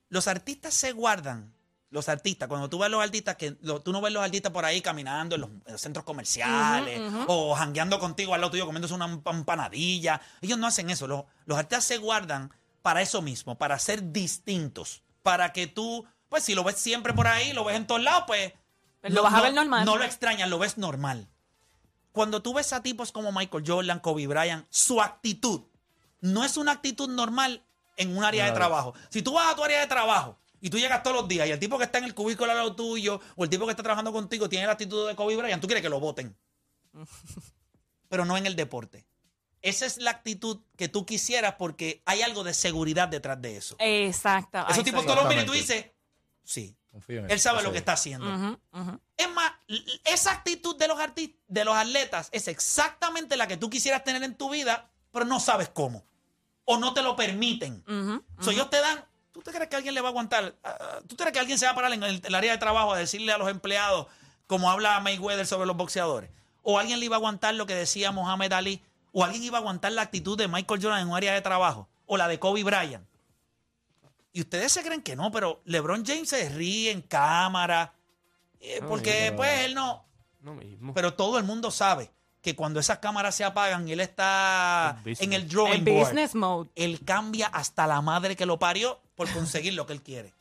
Los 0.09 0.27
artistas 0.27 0.73
se 0.73 0.92
guardan. 0.92 1.54
Los 1.95 2.09
artistas, 2.09 2.49
cuando 2.49 2.69
tú 2.69 2.79
ves 2.81 2.91
los 2.91 3.01
artistas, 3.01 3.37
que 3.37 3.57
lo- 3.63 3.81
tú 3.81 3.93
no 3.93 4.01
ves 4.01 4.13
los 4.13 4.21
artistas 4.25 4.51
por 4.51 4.65
ahí 4.65 4.81
caminando 4.81 5.37
en 5.37 5.43
los, 5.43 5.51
en 5.51 5.73
los 5.73 5.81
centros 5.81 6.05
comerciales 6.05 6.99
o 7.29 7.55
jangueando 7.55 8.01
contigo 8.01 8.35
al 8.35 8.41
lado 8.41 8.51
tuyo 8.51 8.67
comiéndose 8.67 8.95
una 8.95 9.07
emp- 9.07 9.31
empanadilla. 9.33 10.21
Ellos 10.41 10.59
no 10.59 10.67
hacen 10.67 10.91
eso. 10.91 11.07
Los, 11.07 11.23
los 11.47 11.57
artistas 11.57 11.85
se 11.85 11.99
guardan 11.99 12.53
para 12.83 13.01
eso 13.01 13.23
mismo, 13.23 13.57
para 13.57 13.79
ser 13.79 14.11
distintos. 14.13 15.03
Para 15.23 15.53
que 15.53 15.69
tú, 15.69 16.05
pues 16.29 16.43
si 16.43 16.57
lo 16.57 16.65
ves 16.65 16.77
siempre 16.79 17.13
por 17.15 17.29
ahí, 17.29 17.53
lo 17.53 17.63
ves 17.65 17.77
en 17.77 17.87
todos 17.87 18.03
lados, 18.03 18.25
pues. 18.27 18.53
Pues 19.01 19.13
lo 19.13 19.23
vas 19.23 19.35
a 19.35 19.41
ver 19.43 19.55
normal. 19.55 19.85
No 19.85 19.97
lo 19.97 20.03
extrañas, 20.05 20.49
lo 20.49 20.59
ves 20.59 20.77
normal. 20.79 21.29
Cuando 22.13 22.43
tú 22.43 22.55
ves 22.55 22.73
a 22.73 22.83
tipos 22.83 23.13
como 23.13 23.31
Michael 23.33 23.65
Jordan, 23.67 24.01
Kobe 24.01 24.27
Bryant, 24.27 24.67
su 24.71 25.01
actitud 25.01 25.63
no 26.21 26.43
es 26.45 26.57
una 26.57 26.73
actitud 26.73 27.09
normal 27.09 27.63
en 27.97 28.17
un 28.17 28.25
área 28.25 28.45
de 28.47 28.51
trabajo. 28.53 28.95
Si 29.11 29.23
tú 29.23 29.35
vas 29.35 29.53
a 29.53 29.57
tu 29.57 29.63
área 29.63 29.81
de 29.81 29.87
trabajo 29.87 30.39
y 30.64 30.70
tú 30.70 30.79
llegas 30.79 31.03
todos 31.03 31.14
los 31.14 31.29
días 31.29 31.46
y 31.46 31.50
el 31.50 31.59
tipo 31.59 31.77
que 31.77 31.85
está 31.85 31.98
en 31.98 32.05
el 32.05 32.14
cubículo 32.14 32.50
al 32.50 32.57
lado 32.57 32.74
tuyo 32.74 33.20
o 33.37 33.44
el 33.44 33.50
tipo 33.50 33.66
que 33.66 33.72
está 33.72 33.83
trabajando 33.83 34.14
contigo 34.14 34.48
tiene 34.48 34.64
la 34.64 34.72
actitud 34.72 35.07
de 35.07 35.14
Kobe 35.14 35.37
Bryant, 35.37 35.61
tú 35.61 35.66
quieres 35.66 35.83
que 35.83 35.90
lo 35.90 36.00
voten. 36.00 36.35
Pero 38.09 38.24
no 38.24 38.35
en 38.38 38.46
el 38.46 38.57
deporte. 38.57 39.07
Esa 39.61 39.85
es 39.85 39.98
la 39.98 40.12
actitud 40.12 40.62
que 40.79 40.88
tú 40.88 41.05
quisieras 41.05 41.57
porque 41.59 42.03
hay 42.07 42.22
algo 42.22 42.44
de 42.44 42.55
seguridad 42.55 43.09
detrás 43.09 43.42
de 43.42 43.59
eso. 43.59 43.77
Exacto. 43.79 44.59
Esos 44.61 44.79
Ay, 44.79 44.85
tipos 44.85 45.05
todos 45.05 45.16
los 45.16 45.29
miran 45.29 45.44
y 45.44 45.46
tú 45.46 45.53
dices, 45.53 45.85
sí, 46.42 46.74
Confío 46.90 47.20
en 47.20 47.31
Él 47.31 47.40
sabe 47.40 47.62
lo 47.62 47.70
que 47.70 47.79
está 47.79 47.92
haciendo. 47.92 48.59
Es 49.18 49.31
más, 49.35 49.53
esa 50.07 50.33
actitud 50.33 50.77
de 50.79 50.88
los, 50.88 50.98
de 51.46 51.64
los 51.66 51.77
atletas 51.77 52.31
es 52.33 52.48
exactamente 52.48 53.37
la 53.37 53.46
que 53.46 53.59
tú 53.59 53.68
quisieras 53.68 54.03
tener 54.03 54.22
en 54.22 54.35
tu 54.35 54.48
vida, 54.48 54.90
pero 55.12 55.27
no 55.27 55.40
sabes 55.40 55.68
cómo. 55.68 56.07
O 56.64 56.79
no 56.79 56.94
te 56.94 57.03
lo 57.03 57.16
permiten. 57.16 57.85
Ujú, 57.87 58.24
So, 58.42 58.50
ellos 58.50 58.70
te 58.70 58.81
dan. 58.81 59.05
¿Tú 59.35 59.42
te 59.42 59.51
crees 59.51 59.68
que 59.68 59.75
alguien 59.77 59.94
le 59.94 60.01
va 60.01 60.09
a 60.09 60.11
aguantar? 60.11 60.55
Ah, 60.62 61.01
¿Tú 61.09 61.16
crees 61.16 61.33
que 61.33 61.40
alguien 61.40 61.59
se 61.59 61.66
va 61.66 61.73
a 61.73 61.75
parar 61.75 61.92
en 61.92 62.03
el, 62.05 62.23
el 62.25 62.35
área 62.35 62.53
de 62.53 62.59
trabajo 62.59 62.92
a 62.94 62.99
decirle 62.99 63.33
a 63.33 63.37
los 63.38 63.49
empleados, 63.51 64.07
como 64.47 64.70
habla 64.70 64.99
Mayweather 65.01 65.44
sobre 65.47 65.66
los 65.66 65.77
boxeadores? 65.77 66.31
¿O 66.62 66.79
alguien 66.79 67.01
le 67.01 67.07
iba 67.07 67.16
a 67.16 67.18
aguantar 67.18 67.55
lo 67.57 67.66
que 67.66 67.75
decía 67.75 68.12
Mohamed 68.12 68.53
Ali? 68.53 68.81
¿O 69.12 69.25
alguien 69.25 69.42
iba 69.42 69.59
a 69.59 69.61
aguantar 69.61 69.90
la 69.92 70.03
actitud 70.03 70.38
de 70.38 70.47
Michael 70.49 70.81
Jordan 70.81 71.01
en 71.03 71.09
un 71.09 71.16
área 71.16 71.35
de 71.35 71.40
trabajo? 71.40 71.88
¿O 72.07 72.16
la 72.16 72.29
de 72.29 72.38
Kobe 72.38 72.62
Bryant? 72.62 73.05
Y 74.33 74.40
ustedes 74.40 74.70
se 74.73 74.83
creen 74.83 75.03
que 75.03 75.16
no, 75.16 75.31
pero 75.33 75.61
LeBron 75.64 76.05
James 76.07 76.29
se 76.29 76.49
ríe 76.49 76.90
en 76.92 77.03
cámara. 77.03 77.94
eh, 78.61 78.79
No, 78.81 78.88
porque, 78.88 79.29
yo- 79.31 79.37
pues, 79.37 79.61
él 79.64 79.75
no. 79.75 80.07
No 80.40 80.55
mismo. 80.55 80.94
Pero 80.94 81.14
todo 81.14 81.38
el 81.38 81.44
mundo 81.44 81.70
sabe 81.73 82.11
que 82.45 82.55
cuando 82.55 82.79
esas 82.79 82.99
cámaras 82.99 83.35
se 83.35 83.43
apagan 83.43 83.89
y 83.89 83.93
él 83.93 84.01
está 84.01 84.91
Es 84.99 85.05
business. 85.05 85.21
en 85.23 85.33
el 85.33 85.43
El 85.43 85.49
drawing 85.49 85.85
board, 85.85 85.99
business 86.09 86.35
mode. 86.35 86.71
él 86.77 87.01
cambia 87.05 87.47
hasta 87.49 87.87
la 87.87 88.01
madre 88.03 88.37
que 88.37 88.47
lo 88.47 88.59
parió 88.59 89.01
por 89.17 89.29
conseguir 89.33 89.73
lo 89.75 89.87
que 89.87 89.95
él 89.95 90.03
quiere. 90.03 90.33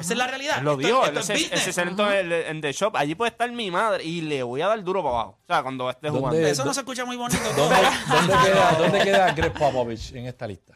Esa 0.00 0.12
es 0.12 0.18
la 0.18 0.26
realidad. 0.28 0.58
Él 0.58 0.64
lo 0.64 0.72
Esto- 0.72 0.86
dijo, 0.86 0.98
esto 1.04 1.10
él 1.12 1.18
es 1.18 1.26
se, 1.26 1.32
business. 1.34 1.60
se 1.62 1.72
sentó 1.72 2.10
en, 2.12 2.32
en 2.32 2.60
The 2.60 2.72
Shop. 2.72 2.96
Allí 2.96 3.14
puede 3.16 3.32
estar 3.32 3.50
mi 3.50 3.70
madre 3.72 4.04
y 4.04 4.20
le 4.22 4.42
voy 4.44 4.62
a 4.62 4.68
dar 4.68 4.82
duro 4.84 5.02
para 5.02 5.14
abajo. 5.16 5.38
O 5.42 5.46
sea, 5.46 5.62
cuando 5.62 5.90
esté 5.90 6.06
¿Dónde- 6.06 6.20
jugando. 6.20 6.46
Eso 6.46 6.64
no 6.64 6.72
se 6.72 6.80
escucha 6.80 7.04
muy 7.04 7.16
bonito. 7.16 7.42
¿Dónde, 7.56 7.76
dónde 8.08 8.34
queda, 8.44 8.72
¿Dónde 8.78 9.00
queda 9.02 9.32
Greg 9.32 9.52
Popovich 9.52 10.12
en 10.14 10.26
esta 10.26 10.46
lista? 10.46 10.74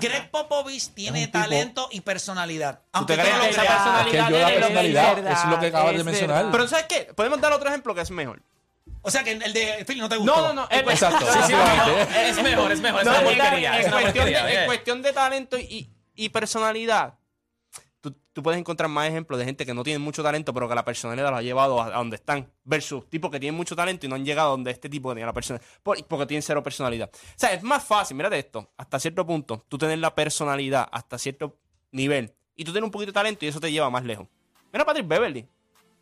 Greg 0.00 0.30
Popovich 0.30 0.88
tiene 0.94 1.20
Es 1.20 1.26
un 1.26 1.32
tipo- 1.32 1.44
talento 1.44 1.88
y 1.92 2.00
personalidad. 2.00 2.80
Aunque 2.92 3.16
no 3.18 3.22
lo 3.22 3.28
que 3.28 3.50
esa 3.50 3.62
personalidad 3.62 4.04
Que 4.06 4.16
yo 4.16 4.22
la 4.22 4.26
es 4.26 4.32
lo 4.32 4.48
que- 4.48 4.54
personalidad, 4.60 5.14
verdad, 5.14 5.32
eso 5.32 5.42
es 5.44 5.48
lo 5.50 5.60
que 5.60 5.66
acabas 5.66 5.92
de 5.92 5.98
es 5.98 6.04
mencionar. 6.04 6.36
verdad. 6.36 6.50
Pero 6.52 6.68
¿sabes 6.68 6.86
qué? 6.88 7.12
Podemos 7.14 7.40
dar 7.40 7.52
otro 7.52 7.68
ejemplo 7.68 7.94
que 7.94 8.00
es 8.00 8.10
mejor. 8.10 8.40
O 9.08 9.10
sea 9.10 9.24
que 9.24 9.32
el 9.32 9.52
de 9.52 9.84
Phil 9.86 9.98
no 9.98 10.08
te 10.08 10.16
gustó. 10.16 10.36
No, 10.36 10.48
no, 10.48 10.52
no. 10.62 10.68
él- 10.70 10.84
Exacto, 10.88 11.26
Sí, 11.32 11.38
sí, 11.46 11.52
básicamente. 11.54 12.28
Es 12.28 12.42
mejor, 12.42 12.72
es 12.72 12.80
mejor. 12.80 13.00
Es 13.00 13.06
No, 13.06 13.10
una 13.12 13.20
es 13.20 13.36
porquería. 13.36 13.78
Es 13.80 13.86
en, 13.86 13.92
una 13.92 14.00
cuestión 14.02 14.24
de, 14.26 14.32
porquería. 14.32 14.52
en 14.54 14.62
eh. 14.62 14.66
cuestión 14.66 15.02
de 15.02 15.12
talento 15.12 15.58
y, 15.58 15.90
y 16.14 16.28
personalidad, 16.28 17.14
tú, 18.00 18.14
tú 18.32 18.42
puedes 18.42 18.58
encontrar 18.60 18.88
más 18.88 19.08
ejemplos 19.08 19.38
de 19.38 19.44
gente 19.44 19.66
que 19.66 19.74
no 19.74 19.82
tiene 19.82 19.98
mucho 19.98 20.22
talento, 20.22 20.52
pero 20.54 20.68
que 20.68 20.74
la 20.74 20.84
personalidad 20.84 21.30
los 21.30 21.38
ha 21.38 21.42
llevado 21.42 21.80
a, 21.80 21.86
a 21.86 21.98
donde 21.98 22.16
están, 22.16 22.50
versus 22.64 23.08
tipos 23.10 23.30
que 23.30 23.40
tienen 23.40 23.56
mucho 23.56 23.74
talento 23.74 24.06
y 24.06 24.08
no 24.08 24.14
han 24.16 24.24
llegado 24.24 24.48
a 24.48 24.50
donde 24.52 24.70
este 24.70 24.88
tipo 24.88 25.10
tenía 25.10 25.26
la 25.26 25.32
personalidad, 25.32 25.68
por- 25.82 26.04
porque 26.06 26.26
tienen 26.26 26.42
cero 26.42 26.62
personalidad. 26.62 27.10
O 27.12 27.18
sea, 27.36 27.52
es 27.52 27.62
más 27.62 27.84
fácil, 27.84 28.16
mírate 28.16 28.38
esto, 28.38 28.72
hasta 28.76 28.98
cierto 29.00 29.26
punto, 29.26 29.64
tú 29.68 29.78
tener 29.78 29.98
la 29.98 30.14
personalidad 30.14 30.88
hasta 30.92 31.18
cierto 31.18 31.56
nivel 31.90 32.34
y 32.54 32.64
tú 32.64 32.72
tienes 32.72 32.86
un 32.86 32.90
poquito 32.92 33.10
de 33.10 33.14
talento 33.14 33.44
y 33.44 33.48
eso 33.48 33.60
te 33.60 33.70
lleva 33.72 33.88
más 33.90 34.04
lejos. 34.04 34.26
Mira 34.72 34.82
a 34.82 34.86
Patrick 34.86 35.08
Beverly, 35.08 35.48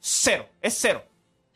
cero, 0.01 0.49
es 0.61 0.75
cero, 0.79 1.03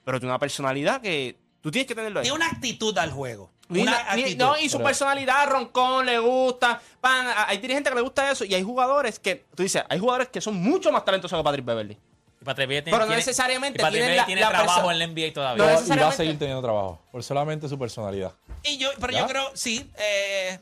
pero 0.05 0.19
tiene 0.21 0.31
una 0.33 0.39
personalidad 0.39 1.01
que 1.01 1.39
tú 1.61 1.71
tienes 1.71 1.87
que 1.87 1.95
tenerlo 1.95 2.21
ahí. 2.21 2.25
Tiene 2.25 2.37
una 2.37 2.47
actitud 2.49 2.97
al 2.99 3.11
juego. 3.11 3.51
Una 3.69 3.97
actitud. 4.11 4.37
no, 4.37 4.59
y 4.59 4.69
su 4.69 4.79
Pero- 4.79 4.87
personalidad, 4.89 5.49
roncón, 5.49 6.05
le 6.07 6.19
gusta. 6.19 6.81
Pan, 7.01 7.27
hay 7.47 7.59
dirigentes 7.59 7.91
que 7.91 7.95
le 7.95 8.03
gusta 8.03 8.31
eso. 8.33 8.45
Y 8.45 8.53
hay 8.55 8.63
jugadores 8.65 9.19
que, 9.21 9.45
tú 9.55 9.63
dices, 9.63 9.85
hay 9.89 9.99
jugadores 10.01 10.29
que 10.29 10.41
son 10.41 10.57
mucho 10.57 10.91
más 10.91 11.05
talentosos 11.05 11.39
que 11.39 11.45
Patrick 11.45 11.65
Beverly. 11.65 11.97
Y 12.41 12.45
Patrick 12.45 12.69
Beverly 12.69 12.91
Pero 12.91 12.99
no 12.99 13.05
tiene- 13.07 13.17
necesariamente 13.19 13.81
y 13.81 13.83
Patrick 13.83 14.17
la- 14.17 14.27
tiene 14.27 14.41
la 14.41 14.49
trabajo 14.49 14.91
en 14.91 14.99
la 14.99 15.05
NBA 15.05 15.29
No 15.29 15.33
todavía. 15.35 15.65
Y 15.85 15.99
va 15.99 16.09
a 16.09 16.13
seguir 16.13 16.39
teniendo 16.39 16.63
trabajo, 16.63 17.01
por 17.13 17.23
solamente 17.23 17.69
su 17.69 17.79
personalidad. 17.79 18.33
Y 18.65 18.77
yo, 18.79 18.89
pero 19.01 19.13
¿Ya? 19.13 19.21
yo 19.21 19.27
creo, 19.29 19.51
sí, 19.55 19.89
eh, 19.99 20.59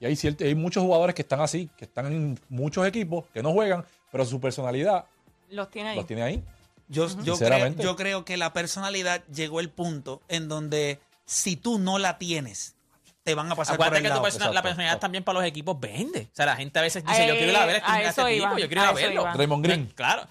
Y 0.00 0.06
hay, 0.06 0.12
ciert- 0.14 0.40
hay 0.44 0.54
muchos 0.54 0.82
jugadores 0.82 1.14
que 1.14 1.22
están 1.22 1.40
así, 1.40 1.68
que 1.76 1.84
están 1.84 2.06
en 2.06 2.38
muchos 2.48 2.86
equipos, 2.86 3.24
que 3.32 3.42
no 3.42 3.52
juegan, 3.52 3.84
pero 4.10 4.24
su 4.24 4.40
personalidad 4.40 5.04
Los 5.50 5.70
tiene 5.70 5.90
ahí. 5.90 5.96
los 5.96 6.06
tiene 6.06 6.22
ahí. 6.22 6.42
Yo, 6.90 7.08
yo, 7.22 7.38
creo, 7.38 7.68
yo 7.76 7.96
creo 7.96 8.24
que 8.24 8.36
la 8.36 8.52
personalidad 8.52 9.22
llegó 9.32 9.60
el 9.60 9.70
punto 9.70 10.20
en 10.28 10.48
donde 10.48 11.00
si 11.24 11.56
tú 11.56 11.78
no 11.78 11.98
la 11.98 12.18
tienes, 12.18 12.74
te 13.22 13.34
van 13.34 13.50
a 13.50 13.54
pasar 13.54 13.76
por 13.76 13.86
Acuérdate 13.86 13.98
el 13.98 14.02
que 14.02 14.08
tu 14.08 14.14
lado. 14.14 14.22
persona- 14.22 14.44
la 14.46 14.50
Exacto. 14.50 14.68
personalidad 14.68 14.98
también 14.98 15.24
para 15.24 15.38
los 15.38 15.48
equipos 15.48 15.78
vende. 15.78 16.28
O 16.32 16.34
sea, 16.36 16.46
la 16.46 16.56
gente 16.56 16.78
a 16.78 16.82
veces 16.82 17.04
dice, 17.04 17.26
yo 17.26 17.34
Eh, 17.34 17.36
quiero 17.38 17.52
ir 17.52 17.58
a 17.58 17.66
ver 17.66 17.76
este, 17.76 17.90
a 17.90 17.96
este 17.98 18.08
eso 18.08 18.28
tipo, 18.28 18.28
iba, 18.36 18.50
yo 18.58 18.66
quiero 18.68 18.82
ir 18.82 18.88
a 18.88 18.92
verlo. 18.92 19.22
iba. 19.22 19.32
Draymond 19.34 19.64
Green. 19.64 19.86
Claro. 19.94 20.26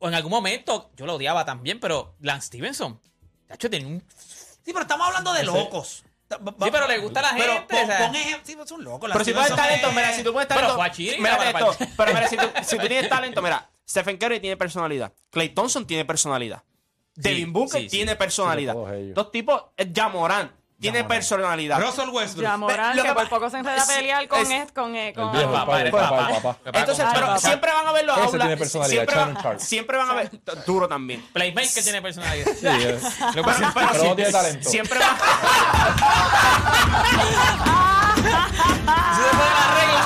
O 0.00 0.08
en 0.08 0.14
algún 0.14 0.30
momento, 0.30 0.90
yo 0.96 1.06
lo 1.06 1.14
odiaba 1.14 1.44
también, 1.44 1.80
pero 1.80 2.14
Lance 2.20 2.46
Stevenson, 2.48 3.00
de 3.48 3.54
hecho, 3.54 3.68
tenía 3.70 3.88
un... 3.88 4.02
Sí, 4.08 4.72
pero 4.72 4.82
estamos 4.82 5.06
hablando 5.08 5.32
de 5.32 5.44
locos. 5.44 6.04
Sí, 6.30 6.36
pero 6.70 6.86
le 6.86 6.98
gusta 6.98 7.20
a 7.20 7.22
la 7.22 7.38
Pero 7.38 7.52
gente. 7.54 7.74
pon, 7.74 7.84
o 7.84 7.86
sea. 7.86 7.98
pon 8.06 8.14
ejem- 8.14 8.40
sí, 8.44 8.54
pues 8.56 8.68
son 8.68 8.84
locos. 8.84 9.10
Pero 9.10 9.24
si 9.24 9.32
tú 9.32 9.38
las 9.38 9.46
tienes 9.46 9.48
son, 9.48 9.56
talento, 9.56 9.88
eh, 9.88 9.92
mira, 9.94 10.12
si 10.12 10.22
tú 10.22 10.32
puedes 10.34 10.46
Pero 10.46 10.60
talento. 10.76 10.94
Chile, 10.94 11.16
mira 11.18 11.50
esto. 11.50 11.76
Pero 11.96 12.12
mira, 12.14 12.28
si 12.28 12.36
tú, 12.36 12.46
si 12.64 12.78
tú 12.78 12.86
tienes 12.86 13.08
talento, 13.08 13.40
mira, 13.42 13.66
Stephen 13.88 14.16
Curry 14.18 14.40
tiene 14.40 14.56
personalidad. 14.56 15.12
Clay 15.30 15.48
Thompson 15.50 15.86
tiene 15.86 16.04
personalidad. 16.04 16.62
Devin 17.14 17.52
Booker 17.52 17.80
sí, 17.80 17.88
sí. 17.88 17.96
tiene 17.96 18.14
personalidad. 18.16 18.74
Sí. 18.74 19.12
Dos 19.12 19.32
tipos, 19.32 19.62
eh, 19.76 19.90
Jamoran 19.94 20.52
tiene 20.78 20.98
Jamoran. 20.98 21.16
personalidad. 21.18 21.80
Russell 21.80 22.08
Westbrook. 22.10 22.60
Lo 22.94 23.02
que 23.02 23.08
que 23.08 23.14
por 23.14 23.28
poco 23.28 23.50
se 23.50 23.58
enreda 23.58 23.82
a 23.82 23.86
pelear 23.86 24.28
con, 24.28 24.40
es- 24.40 24.50
es- 24.50 24.70
con, 24.72 24.94
eh, 24.94 25.08
El 25.08 25.14
con 25.14 25.32
viejo, 25.32 25.48
el 25.48 25.54
papá, 25.54 25.80
el 25.82 25.90
papá, 25.90 26.08
papá. 26.10 26.28
el 26.28 26.34
papá. 26.42 26.58
Papá 26.62 26.78
Entonces, 26.78 27.04
pero 27.12 27.26
papá. 27.26 27.38
siempre 27.40 27.72
van 27.72 27.86
a 27.88 27.92
ver 27.92 28.04
los 28.04 28.16
Ese 28.18 28.26
aulas. 28.26 28.40
tiene 28.42 28.56
personalidad, 28.56 29.06
Siempre, 29.08 29.42
Sharp. 29.42 29.58
siempre 29.60 29.96
van 29.98 30.10
a 30.10 30.14
ver. 30.14 30.30
Duro 30.66 30.86
también. 30.86 31.26
Playmaker 31.32 31.82
tiene 31.82 32.00
personalidad. 32.02 32.46
Sí, 32.54 32.64
Lo 32.64 32.72
que 32.72 32.78
Pero, 33.34 33.50
es- 33.50 34.02
no 34.04 34.14
tiene 34.16 34.30
talento. 34.30 34.68
Siempre 34.70 34.98
van. 35.00 35.16
Se 39.16 39.22
fue 39.34 39.46
la 39.50 39.66
regla. 39.80 40.04